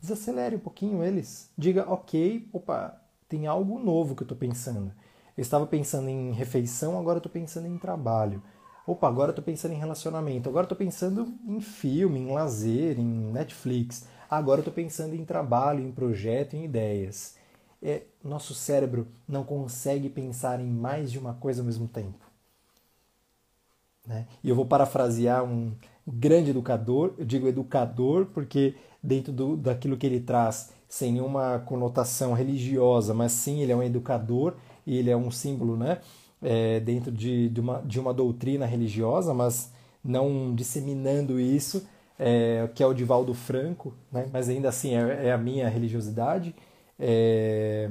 [0.01, 1.51] Desacelere um pouquinho eles.
[1.57, 4.93] Diga, ok, opa, tem algo novo que eu estou pensando.
[5.37, 8.43] Eu estava pensando em refeição, agora estou pensando em trabalho.
[8.87, 10.49] Opa, agora estou pensando em relacionamento.
[10.49, 14.07] Agora estou pensando em filme, em lazer, em Netflix.
[14.31, 17.39] Agora estou pensando em trabalho, em projeto, em ideias
[17.83, 22.27] é, nosso cérebro não consegue pensar em mais de uma coisa ao mesmo tempo.
[24.07, 24.27] Né?
[24.43, 25.75] E eu vou parafrasear um
[26.07, 32.33] grande educador, eu digo educador porque dentro do, daquilo que ele traz, sem nenhuma conotação
[32.33, 34.55] religiosa, mas sim ele é um educador
[34.87, 36.01] e ele é um símbolo né?
[36.41, 39.73] É, dentro de, de, uma, de uma doutrina religiosa, mas
[40.05, 41.87] não disseminando isso,
[42.19, 44.29] é, que é o Divaldo Franco, né?
[44.33, 46.55] mas ainda assim é, é a minha religiosidade.
[46.99, 47.91] É,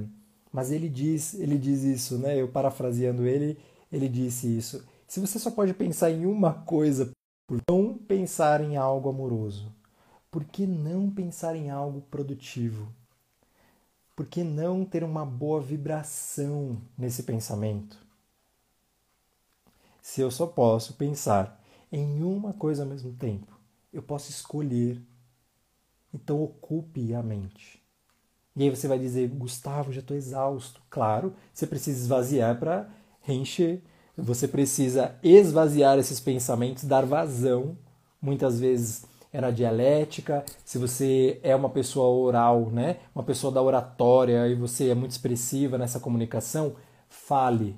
[0.51, 2.41] mas ele diz, ele diz isso, né?
[2.41, 3.57] Eu parafraseando ele,
[3.91, 4.83] ele disse isso.
[5.07, 7.11] Se você só pode pensar em uma coisa,
[7.47, 9.71] por não pensar em algo amoroso,
[10.37, 12.93] por que não pensar em algo produtivo?
[14.15, 17.97] Por que não ter uma boa vibração nesse pensamento?
[19.99, 21.59] Se eu só posso pensar
[21.91, 23.51] em uma coisa ao mesmo tempo,
[23.91, 25.01] eu posso escolher.
[26.13, 27.81] Então ocupe a mente.
[28.55, 30.79] E aí você vai dizer, Gustavo, já estou exausto.
[30.87, 32.87] Claro, você precisa esvaziar para
[33.21, 33.81] reencher.
[34.15, 37.75] Você precisa esvaziar esses pensamentos, dar vazão.
[38.21, 39.03] Muitas vezes
[39.41, 40.43] na dialética.
[40.65, 45.11] Se você é uma pessoa oral, né, uma pessoa da oratória e você é muito
[45.11, 46.75] expressiva nessa comunicação,
[47.09, 47.75] fale,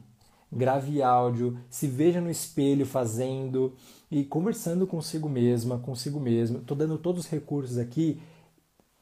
[0.51, 3.75] grave áudio, se veja no espelho fazendo
[4.09, 6.59] e conversando consigo mesma, consigo mesmo.
[6.59, 8.19] Estou dando todos os recursos aqui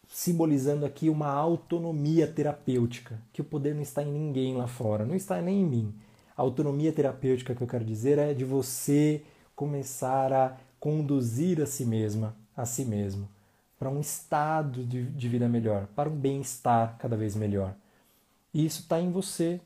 [0.07, 5.15] simbolizando aqui uma autonomia terapêutica, que o poder não está em ninguém lá fora, não
[5.15, 5.93] está nem em mim.
[6.35, 9.23] A autonomia terapêutica que eu quero dizer é de você
[9.55, 13.29] começar a conduzir a si mesma, a si mesmo,
[13.77, 17.75] para um estado de, de vida melhor, para um bem-estar cada vez melhor.
[18.51, 19.61] E isso está em você.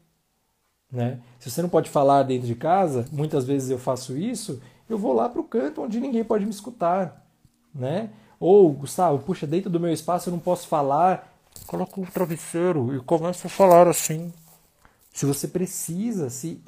[0.91, 1.19] Né?
[1.39, 5.13] Se você não pode falar dentro de casa, muitas vezes eu faço isso, eu vou
[5.13, 7.25] lá para o canto onde ninguém pode me escutar.
[7.73, 8.09] Né?
[8.37, 11.33] Ou, Gustavo, puxa, dentro do meu espaço eu não posso falar,
[11.65, 14.33] coloca um travesseiro e começa a falar assim.
[15.13, 16.61] Se você precisa, se,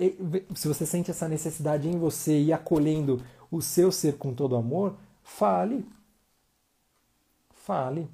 [0.55, 4.95] se você sente essa necessidade em você e acolhendo o seu ser com todo amor,
[5.23, 5.85] fale.
[7.63, 8.09] Fale.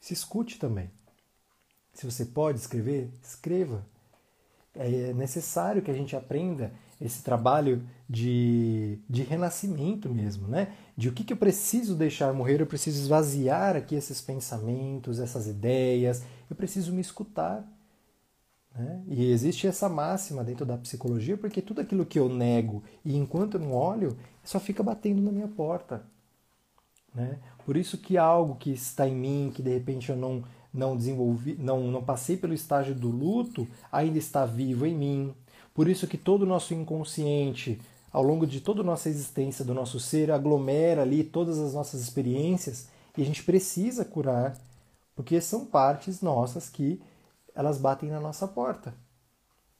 [0.00, 0.90] Se escute também.
[1.94, 3.86] Se você pode escrever, escreva.
[4.74, 10.74] É necessário que a gente aprenda esse trabalho de, de renascimento mesmo, né?
[10.96, 15.46] De o que, que eu preciso deixar morrer, eu preciso esvaziar aqui esses pensamentos, essas
[15.46, 17.64] ideias, eu preciso me escutar.
[18.78, 19.02] Né?
[19.08, 23.54] E existe essa máxima dentro da psicologia, porque tudo aquilo que eu nego e enquanto
[23.54, 26.04] eu não olho, só fica batendo na minha porta.
[27.12, 27.38] Né?
[27.66, 31.56] Por isso que algo que está em mim, que de repente eu não, não desenvolvi,
[31.58, 35.34] não, não passei pelo estágio do luto, ainda está vivo em mim.
[35.74, 37.80] Por isso que todo o nosso inconsciente,
[38.12, 42.00] ao longo de toda a nossa existência, do nosso ser, aglomera ali todas as nossas
[42.00, 44.56] experiências e a gente precisa curar,
[45.16, 47.00] porque são partes nossas que
[47.58, 48.94] elas batem na nossa porta.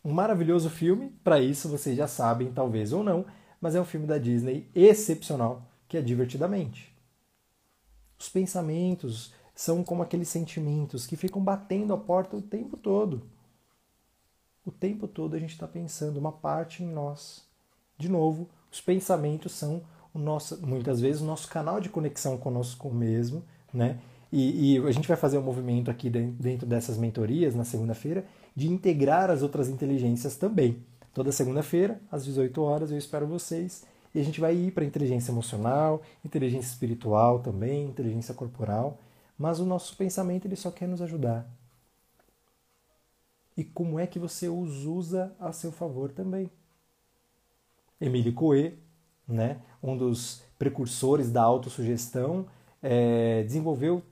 [0.05, 3.25] Um maravilhoso filme, para isso vocês já sabem, talvez ou não,
[3.61, 6.93] mas é um filme da Disney excepcional, que é Divertidamente.
[8.19, 13.23] Os pensamentos são como aqueles sentimentos que ficam batendo a porta o tempo todo.
[14.67, 17.47] O tempo todo a gente está pensando uma parte em nós.
[17.97, 22.91] De novo, os pensamentos são o nosso, muitas vezes o nosso canal de conexão conosco
[22.91, 24.01] mesmo, né?
[24.31, 28.69] E, e, a gente vai fazer um movimento aqui dentro dessas mentorias na segunda-feira de
[28.69, 30.85] integrar as outras inteligências também.
[31.15, 35.31] Toda segunda-feira, às 18 horas, eu espero vocês e a gente vai ir para inteligência
[35.31, 38.99] emocional, inteligência espiritual também, inteligência corporal,
[39.39, 41.49] mas o nosso pensamento ele só quer nos ajudar.
[43.57, 46.51] E como é que você os usa a seu favor também?
[48.01, 48.75] Emile Coué,
[49.27, 52.47] né, um dos precursores da autossugestão,
[52.83, 54.03] é, desenvolveu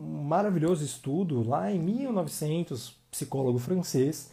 [0.00, 4.32] um maravilhoso estudo lá em 1900, psicólogo francês,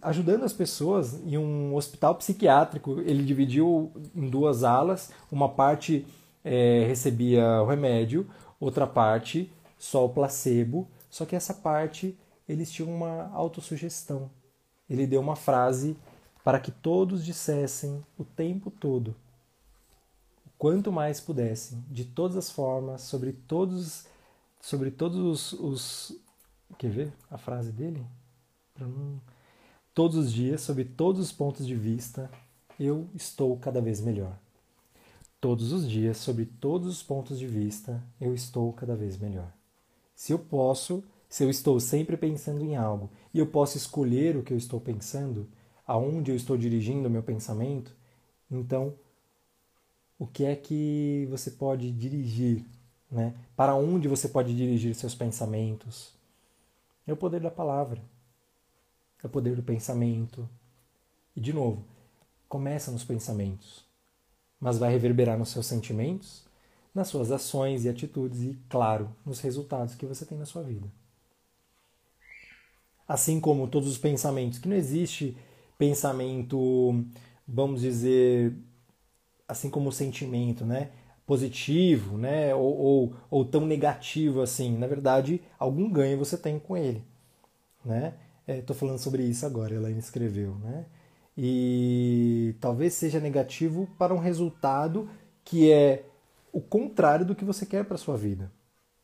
[0.00, 3.00] ajudando as pessoas em um hospital psiquiátrico.
[3.00, 6.06] Ele dividiu em duas alas, uma parte
[6.42, 10.88] é, recebia o remédio, outra parte só o placebo.
[11.10, 14.30] Só que essa parte eles tinham uma autossugestão.
[14.88, 15.96] Ele deu uma frase
[16.42, 19.16] para que todos dissessem o tempo todo,
[20.58, 24.06] quanto mais pudessem, de todas as formas, sobre todos
[24.64, 26.20] sobre todos os, os
[26.78, 28.02] quer ver a frase dele?
[29.92, 32.30] Todos os dias, sob todos os pontos de vista,
[32.80, 34.38] eu estou cada vez melhor.
[35.38, 39.52] Todos os dias, sob todos os pontos de vista, eu estou cada vez melhor.
[40.16, 44.42] Se eu posso, se eu estou sempre pensando em algo e eu posso escolher o
[44.42, 45.46] que eu estou pensando,
[45.86, 47.94] aonde eu estou dirigindo o meu pensamento,
[48.50, 48.94] então
[50.18, 52.64] o que é que você pode dirigir,
[53.14, 53.34] né?
[53.56, 56.12] Para onde você pode dirigir seus pensamentos?
[57.06, 58.00] É o poder da palavra
[59.24, 60.48] é o poder do pensamento.
[61.34, 61.84] E de novo,
[62.48, 63.84] começa nos pensamentos,
[64.60, 66.44] mas vai reverberar nos seus sentimentos,
[66.94, 70.86] nas suas ações e atitudes e, claro, nos resultados que você tem na sua vida.
[73.08, 75.36] Assim como todos os pensamentos, que não existe
[75.76, 77.04] pensamento,
[77.48, 78.56] vamos dizer,
[79.48, 80.92] assim como o sentimento, né?
[81.26, 82.54] Positivo, né?
[82.54, 84.76] Ou, ou, ou, tão negativo assim.
[84.76, 87.04] Na verdade, algum ganho você tem com ele,
[87.84, 88.14] né?
[88.46, 90.84] Estou é, falando sobre isso agora, ela escreveu, né?
[91.36, 95.08] E talvez seja negativo para um resultado
[95.44, 96.04] que é
[96.52, 98.52] o contrário do que você quer para sua vida.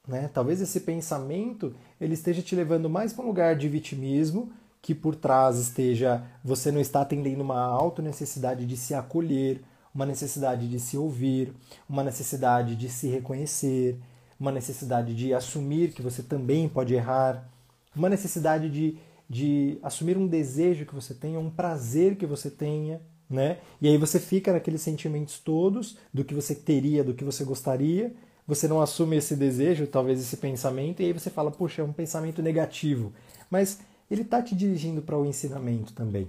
[0.06, 0.30] Né?
[0.32, 5.14] Talvez esse pensamento ele esteja te levando mais para um lugar de vitimismo, que por
[5.14, 9.60] trás esteja você não está atendendo uma auto necessidade de se acolher,
[9.94, 11.52] uma necessidade de se ouvir,
[11.88, 13.98] uma necessidade de se reconhecer,
[14.38, 17.48] uma necessidade de assumir que você também pode errar,
[17.94, 18.98] uma necessidade de
[19.30, 23.58] de assumir um desejo que você tenha, um prazer que você tenha, né?
[23.80, 28.12] E aí você fica naqueles sentimentos todos do que você teria, do que você gostaria,
[28.44, 31.92] você não assume esse desejo, talvez esse pensamento, e aí você fala, poxa, é um
[31.92, 33.12] pensamento negativo.
[33.48, 33.78] Mas
[34.10, 36.28] ele está te dirigindo para o ensinamento também.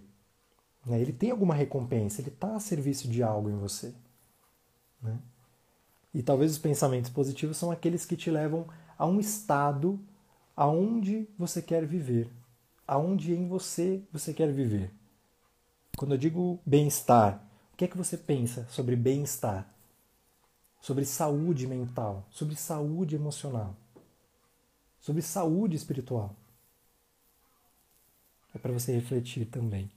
[0.85, 0.99] Né?
[0.99, 3.93] Ele tem alguma recompensa, ele está a serviço de algo em você.
[5.01, 5.17] Né?
[6.13, 8.67] E talvez os pensamentos positivos são aqueles que te levam
[8.97, 9.99] a um estado
[10.55, 12.29] aonde você quer viver,
[12.87, 14.93] aonde em você você quer viver.
[15.97, 19.67] Quando eu digo bem-estar, o que é que você pensa sobre bem-estar?
[20.81, 23.75] Sobre saúde mental, sobre saúde emocional,
[24.99, 26.35] sobre saúde espiritual.
[28.53, 29.89] é para você refletir também.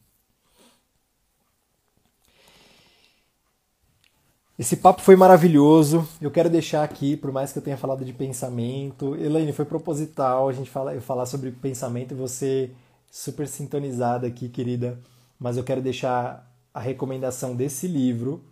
[4.57, 6.07] Esse papo foi maravilhoso.
[6.21, 10.49] Eu quero deixar aqui, por mais que eu tenha falado de pensamento, Elaine, foi proposital
[10.49, 12.71] a gente fala, eu falar sobre pensamento e você
[13.11, 15.01] super sintonizada aqui, querida.
[15.41, 18.45] Mas eu quero deixar a recomendação desse livro,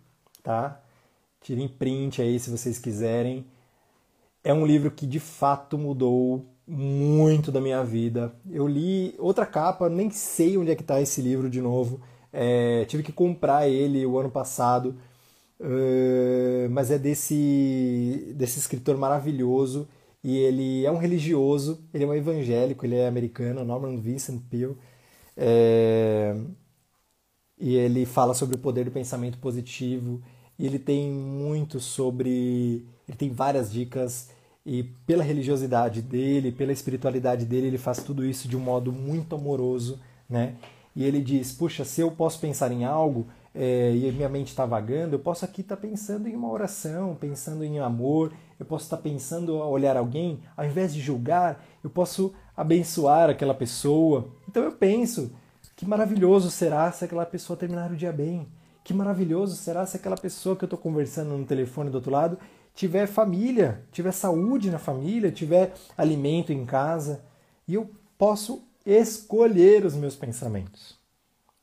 [0.43, 0.81] tá?
[1.39, 3.45] Tirem print aí se vocês quiserem.
[4.43, 8.33] É um livro que de fato mudou muito da minha vida.
[8.51, 12.01] Eu li outra capa, nem sei onde é que está esse livro de novo.
[12.31, 14.97] É, tive que comprar ele o ano passado,
[15.63, 19.87] uh, mas é desse, desse escritor maravilhoso
[20.23, 24.77] e ele é um religioso, ele é um evangélico, ele é americano, Norman Vincent Peale.
[25.35, 26.35] É,
[27.59, 30.21] e ele fala sobre o poder do pensamento positivo
[30.57, 32.85] e ele tem muito sobre.
[33.07, 34.29] Ele tem várias dicas
[34.65, 39.35] e pela religiosidade dele, pela espiritualidade dele, ele faz tudo isso de um modo muito
[39.35, 39.99] amoroso,
[40.29, 40.55] né?
[40.95, 44.65] E ele diz: puxa, se eu posso pensar em algo é, e minha mente está
[44.65, 48.85] vagando, eu posso aqui estar tá pensando em uma oração, pensando em amor, eu posso
[48.85, 54.29] estar tá pensando a olhar alguém, ao invés de julgar, eu posso abençoar aquela pessoa.
[54.47, 55.31] Então eu penso:
[55.75, 58.47] que maravilhoso será se aquela pessoa terminar o dia bem.
[58.83, 62.37] Que maravilhoso será se aquela pessoa que eu estou conversando no telefone do outro lado
[62.75, 67.23] tiver família, tiver saúde na família, tiver alimento em casa.
[67.67, 70.97] E eu posso escolher os meus pensamentos.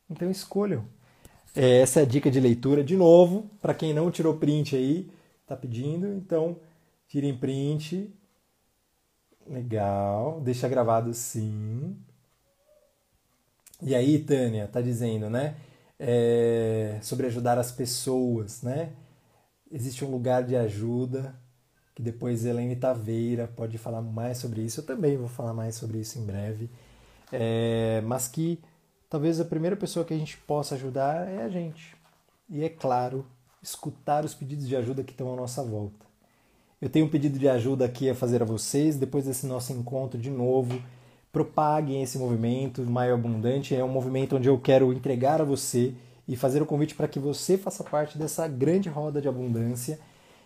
[0.08, 0.84] Então escolham.
[1.54, 2.84] É, essa é a dica de leitura.
[2.84, 5.10] De novo, para quem não tirou print aí,
[5.46, 6.56] tá pedindo, então
[7.08, 8.12] tirem print.
[9.46, 11.96] Legal, deixa gravado sim.
[13.82, 15.56] E aí, Tânia, tá dizendo, né?
[16.00, 18.92] é, sobre ajudar as pessoas, né?
[19.70, 21.34] Existe um lugar de ajuda
[21.94, 24.80] que depois Helene Taveira pode falar mais sobre isso.
[24.80, 26.70] Eu também vou falar mais sobre isso em breve.
[27.30, 28.58] É, mas que
[29.10, 31.94] talvez a primeira pessoa que a gente possa ajudar é a gente.
[32.48, 33.26] E é claro,
[33.62, 36.06] escutar os pedidos de ajuda que estão à nossa volta.
[36.80, 40.18] Eu tenho um pedido de ajuda aqui a fazer a vocês, depois desse nosso encontro
[40.18, 40.80] de novo
[41.32, 43.74] propaguem esse movimento Maio Abundante.
[43.74, 45.94] É um movimento onde eu quero entregar a você
[46.26, 49.98] e fazer o convite para que você faça parte dessa grande roda de abundância.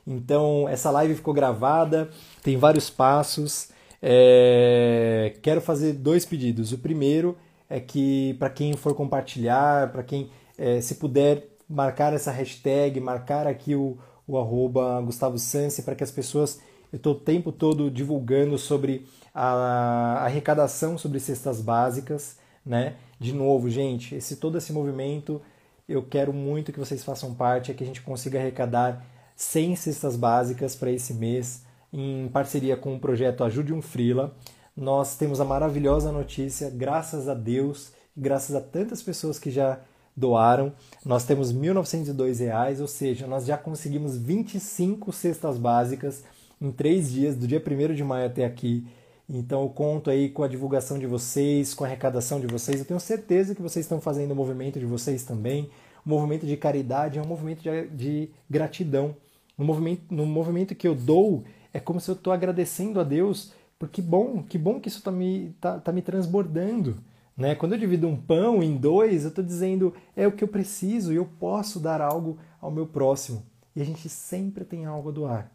[0.06, 2.10] Então, essa live ficou gravada,
[2.42, 3.68] tem vários passos.
[4.02, 5.36] É...
[5.42, 6.72] Quero fazer dois pedidos.
[6.72, 7.36] O primeiro
[7.68, 13.46] é que, para quem for compartilhar, para quem, é, se puder, marcar essa hashtag, marcar
[13.46, 15.36] aqui o, o arroba Gustavo
[15.84, 16.60] para que as pessoas.
[16.92, 22.94] Eu estou o tempo todo divulgando sobre a arrecadação sobre cestas básicas, né?
[23.18, 25.42] De novo, gente, esse todo esse movimento
[25.88, 29.04] eu quero muito que vocês façam parte, é que a gente consiga arrecadar
[29.36, 34.34] 100 cestas básicas para esse mês em parceria com o projeto Ajude um Frila.
[34.76, 39.78] Nós temos a maravilhosa notícia, graças a Deus, graças a tantas pessoas que já
[40.16, 40.72] doaram,
[41.04, 46.24] nós temos 1.902 reais, ou seja, nós já conseguimos 25 cestas básicas
[46.60, 48.86] em três dias, do dia 1 de maio até aqui.
[49.28, 52.78] Então eu conto aí com a divulgação de vocês, com a arrecadação de vocês.
[52.78, 55.70] Eu tenho certeza que vocês estão fazendo o movimento de vocês também.
[56.04, 59.16] O movimento de caridade é um movimento de, de gratidão.
[59.56, 63.52] No movimento, no movimento que eu dou, é como se eu estou agradecendo a Deus,
[63.86, 66.98] porque bom, que bom que isso está me, tá, tá me transbordando.
[67.36, 67.54] Né?
[67.54, 71.12] Quando eu divido um pão em dois, eu estou dizendo é o que eu preciso
[71.12, 73.44] e eu posso dar algo ao meu próximo.
[73.74, 75.52] E a gente sempre tem algo a doar.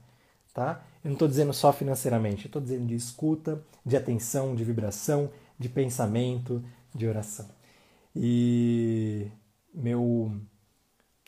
[0.54, 0.84] Tá?
[1.04, 5.70] Eu não estou dizendo só financeiramente, estou dizendo de escuta, de atenção, de vibração, de
[5.70, 6.64] pensamento,
[6.94, 7.48] de oração.
[8.16, 9.28] E
[9.74, 10.34] meu,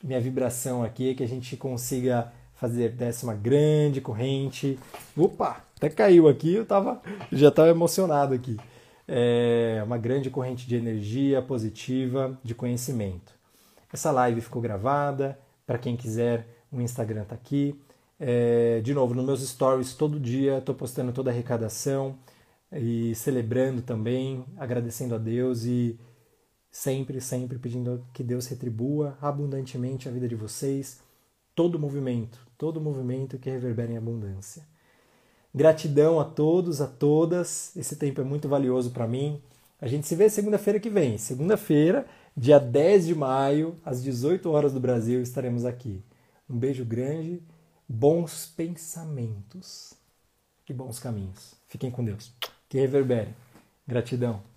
[0.04, 4.78] minha vibração aqui é que a gente consiga fazer dessa uma grande corrente.
[5.16, 7.02] Opa, até caiu aqui, eu tava,
[7.32, 8.56] já estava emocionado aqui.
[9.08, 13.34] É uma grande corrente de energia positiva, de conhecimento.
[13.92, 17.76] Essa live ficou gravada, para quem quiser, o Instagram está aqui.
[18.20, 22.16] É, de novo, nos meus stories todo dia estou postando toda a arrecadação
[22.72, 26.00] e celebrando também, agradecendo a Deus e
[26.70, 31.02] sempre, sempre pedindo que Deus retribua abundantemente a vida de vocês,
[31.56, 34.71] todo movimento, todo movimento que reverbera em abundância.
[35.54, 37.76] Gratidão a todos, a todas.
[37.76, 39.42] Esse tempo é muito valioso para mim.
[39.80, 41.18] A gente se vê segunda-feira que vem.
[41.18, 46.02] Segunda-feira, dia 10 de maio, às 18 horas do Brasil, estaremos aqui.
[46.50, 47.42] Um beijo grande
[47.92, 49.94] bons pensamentos
[50.70, 51.56] e bons caminhos.
[51.68, 52.32] Fiquem com Deus.
[52.70, 53.36] Que reverbere.
[53.86, 54.51] Gratidão.